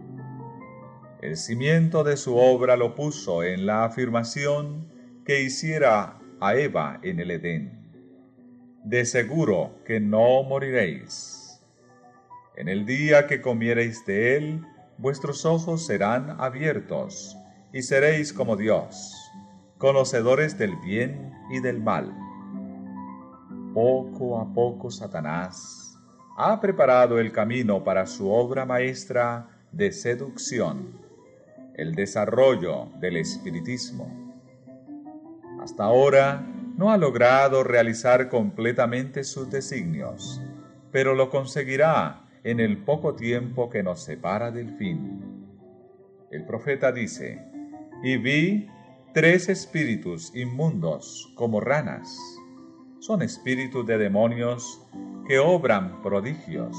El 1.22 1.38
cimiento 1.38 2.04
de 2.04 2.18
su 2.18 2.36
obra 2.36 2.76
lo 2.76 2.96
puso 2.96 3.46
en 3.46 3.66
la 3.66 3.86
afirmación 3.86 4.92
que 5.24 5.42
hiciera 5.42 6.20
a 6.42 6.56
Eva 6.56 7.00
en 7.02 7.22
el 7.22 7.32
Edén. 7.32 7.94
De 8.84 9.06
seguro 9.06 9.72
que 9.86 10.02
no 10.02 10.44
moriréis. 10.44 11.62
En 12.58 12.68
el 12.68 12.86
día 12.86 13.28
que 13.28 13.40
comiereis 13.40 14.06
de 14.06 14.36
él, 14.36 14.66
vuestros 14.98 15.46
ojos 15.46 15.86
serán 15.86 16.36
abiertos 16.42 17.38
y 17.72 17.84
seréis 17.84 18.34
como 18.34 18.58
Dios 18.58 19.16
conocedores 19.82 20.60
del 20.60 20.76
bien 20.76 21.34
y 21.50 21.60
del 21.60 21.82
mal. 21.82 22.16
Poco 23.74 24.40
a 24.40 24.54
poco 24.54 24.92
Satanás 24.92 25.98
ha 26.38 26.62
preparado 26.62 27.20
el 27.20 27.32
camino 27.32 27.84
para 27.84 28.06
su 28.06 28.30
obra 28.30 28.64
maestra 28.64 29.48
de 29.72 29.92
seducción, 29.92 31.00
el 31.74 31.96
desarrollo 31.96 32.90
del 33.00 33.18
espiritismo. 33.18 34.36
Hasta 35.60 35.86
ahora 35.86 36.46
no 36.78 36.92
ha 36.92 36.98
logrado 36.98 37.64
realizar 37.64 38.30
completamente 38.30 39.24
sus 39.24 39.50
designios, 39.50 40.40
pero 40.92 41.16
lo 41.16 41.32
conseguirá 41.32 42.28
en 42.44 42.60
el 42.60 42.78
poco 42.78 43.16
tiempo 43.16 43.72
que 43.72 43.82
nos 43.82 44.04
separa 44.04 44.52
del 44.52 44.78
fin. 44.78 45.48
El 46.30 46.46
profeta 46.46 46.92
dice, 46.92 47.44
y 48.04 48.18
vi 48.18 48.70
tres 49.14 49.50
espíritus 49.50 50.34
inmundos 50.34 51.34
como 51.36 51.60
ranas. 51.60 52.18
Son 53.00 53.22
espíritus 53.22 53.86
de 53.86 53.98
demonios 53.98 54.82
que 55.28 55.38
obran 55.38 56.02
prodigios, 56.02 56.78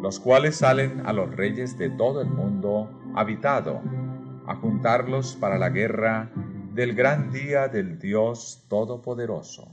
los 0.00 0.18
cuales 0.18 0.56
salen 0.56 1.06
a 1.06 1.12
los 1.12 1.34
reyes 1.36 1.76
de 1.76 1.90
todo 1.90 2.22
el 2.22 2.30
mundo 2.30 2.90
habitado, 3.14 3.82
a 4.46 4.56
juntarlos 4.56 5.36
para 5.36 5.58
la 5.58 5.68
guerra 5.68 6.30
del 6.72 6.94
gran 6.94 7.30
día 7.30 7.68
del 7.68 7.98
Dios 7.98 8.64
Todopoderoso. 8.68 9.70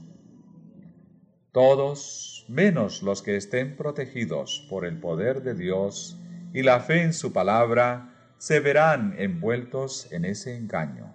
Todos, 1.52 2.44
menos 2.48 3.02
los 3.02 3.22
que 3.22 3.36
estén 3.36 3.76
protegidos 3.76 4.66
por 4.68 4.84
el 4.84 5.00
poder 5.00 5.42
de 5.42 5.54
Dios 5.54 6.18
y 6.52 6.62
la 6.62 6.80
fe 6.80 7.02
en 7.02 7.14
su 7.14 7.32
palabra, 7.32 8.17
se 8.38 8.60
verán 8.60 9.14
envueltos 9.18 10.10
en 10.12 10.24
ese 10.24 10.56
engaño. 10.56 11.12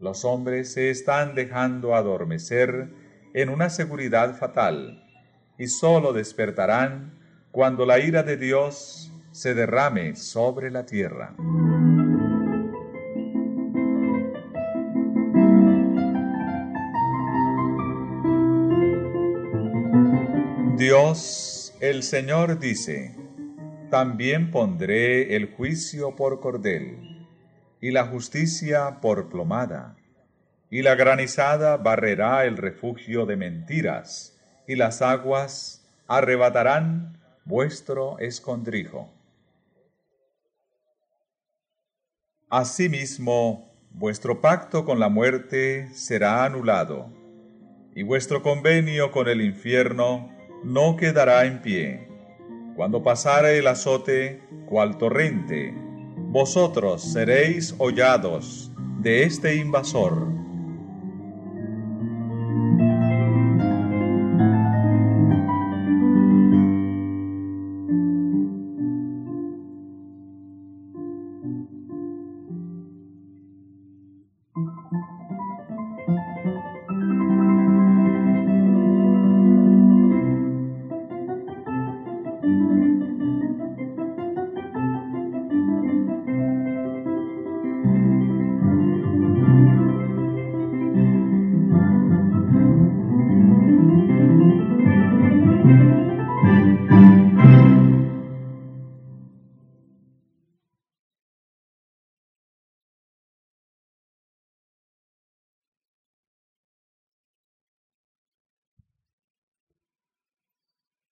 Los 0.00 0.24
hombres 0.24 0.72
se 0.72 0.90
están 0.90 1.34
dejando 1.34 1.94
adormecer 1.94 2.90
en 3.34 3.48
una 3.48 3.70
seguridad 3.70 4.36
fatal 4.36 5.04
y 5.58 5.66
sólo 5.66 6.12
despertarán 6.12 7.18
cuando 7.50 7.84
la 7.84 7.98
ira 7.98 8.22
de 8.22 8.36
Dios 8.36 9.12
se 9.32 9.54
derrame 9.54 10.16
sobre 10.16 10.70
la 10.70 10.86
tierra. 10.86 11.34
Dios, 20.76 21.74
el 21.80 22.02
Señor 22.02 22.58
dice, 22.58 23.14
también 23.90 24.50
pondré 24.50 25.36
el 25.36 25.52
juicio 25.52 26.16
por 26.16 26.40
cordel, 26.40 27.26
y 27.80 27.90
la 27.90 28.06
justicia 28.06 29.00
por 29.00 29.28
plomada, 29.28 29.96
y 30.70 30.82
la 30.82 30.94
granizada 30.94 31.76
barrerá 31.76 32.44
el 32.44 32.56
refugio 32.56 33.26
de 33.26 33.36
mentiras, 33.36 34.38
y 34.66 34.76
las 34.76 35.02
aguas 35.02 35.84
arrebatarán 36.06 37.18
vuestro 37.44 38.18
escondrijo. 38.20 39.12
Asimismo, 42.48 43.72
vuestro 43.90 44.40
pacto 44.40 44.84
con 44.84 45.00
la 45.00 45.08
muerte 45.08 45.88
será 45.94 46.44
anulado, 46.44 47.12
y 47.94 48.02
vuestro 48.02 48.42
convenio 48.42 49.10
con 49.10 49.28
el 49.28 49.40
infierno 49.40 50.30
no 50.62 50.96
quedará 50.96 51.44
en 51.44 51.62
pie. 51.62 52.09
Cuando 52.76 53.02
pasare 53.02 53.58
el 53.58 53.66
azote, 53.66 54.42
cual 54.66 54.96
torrente, 54.98 55.74
vosotros 56.16 57.02
seréis 57.02 57.74
hollados 57.78 58.70
de 59.00 59.24
este 59.24 59.56
invasor 59.56 60.39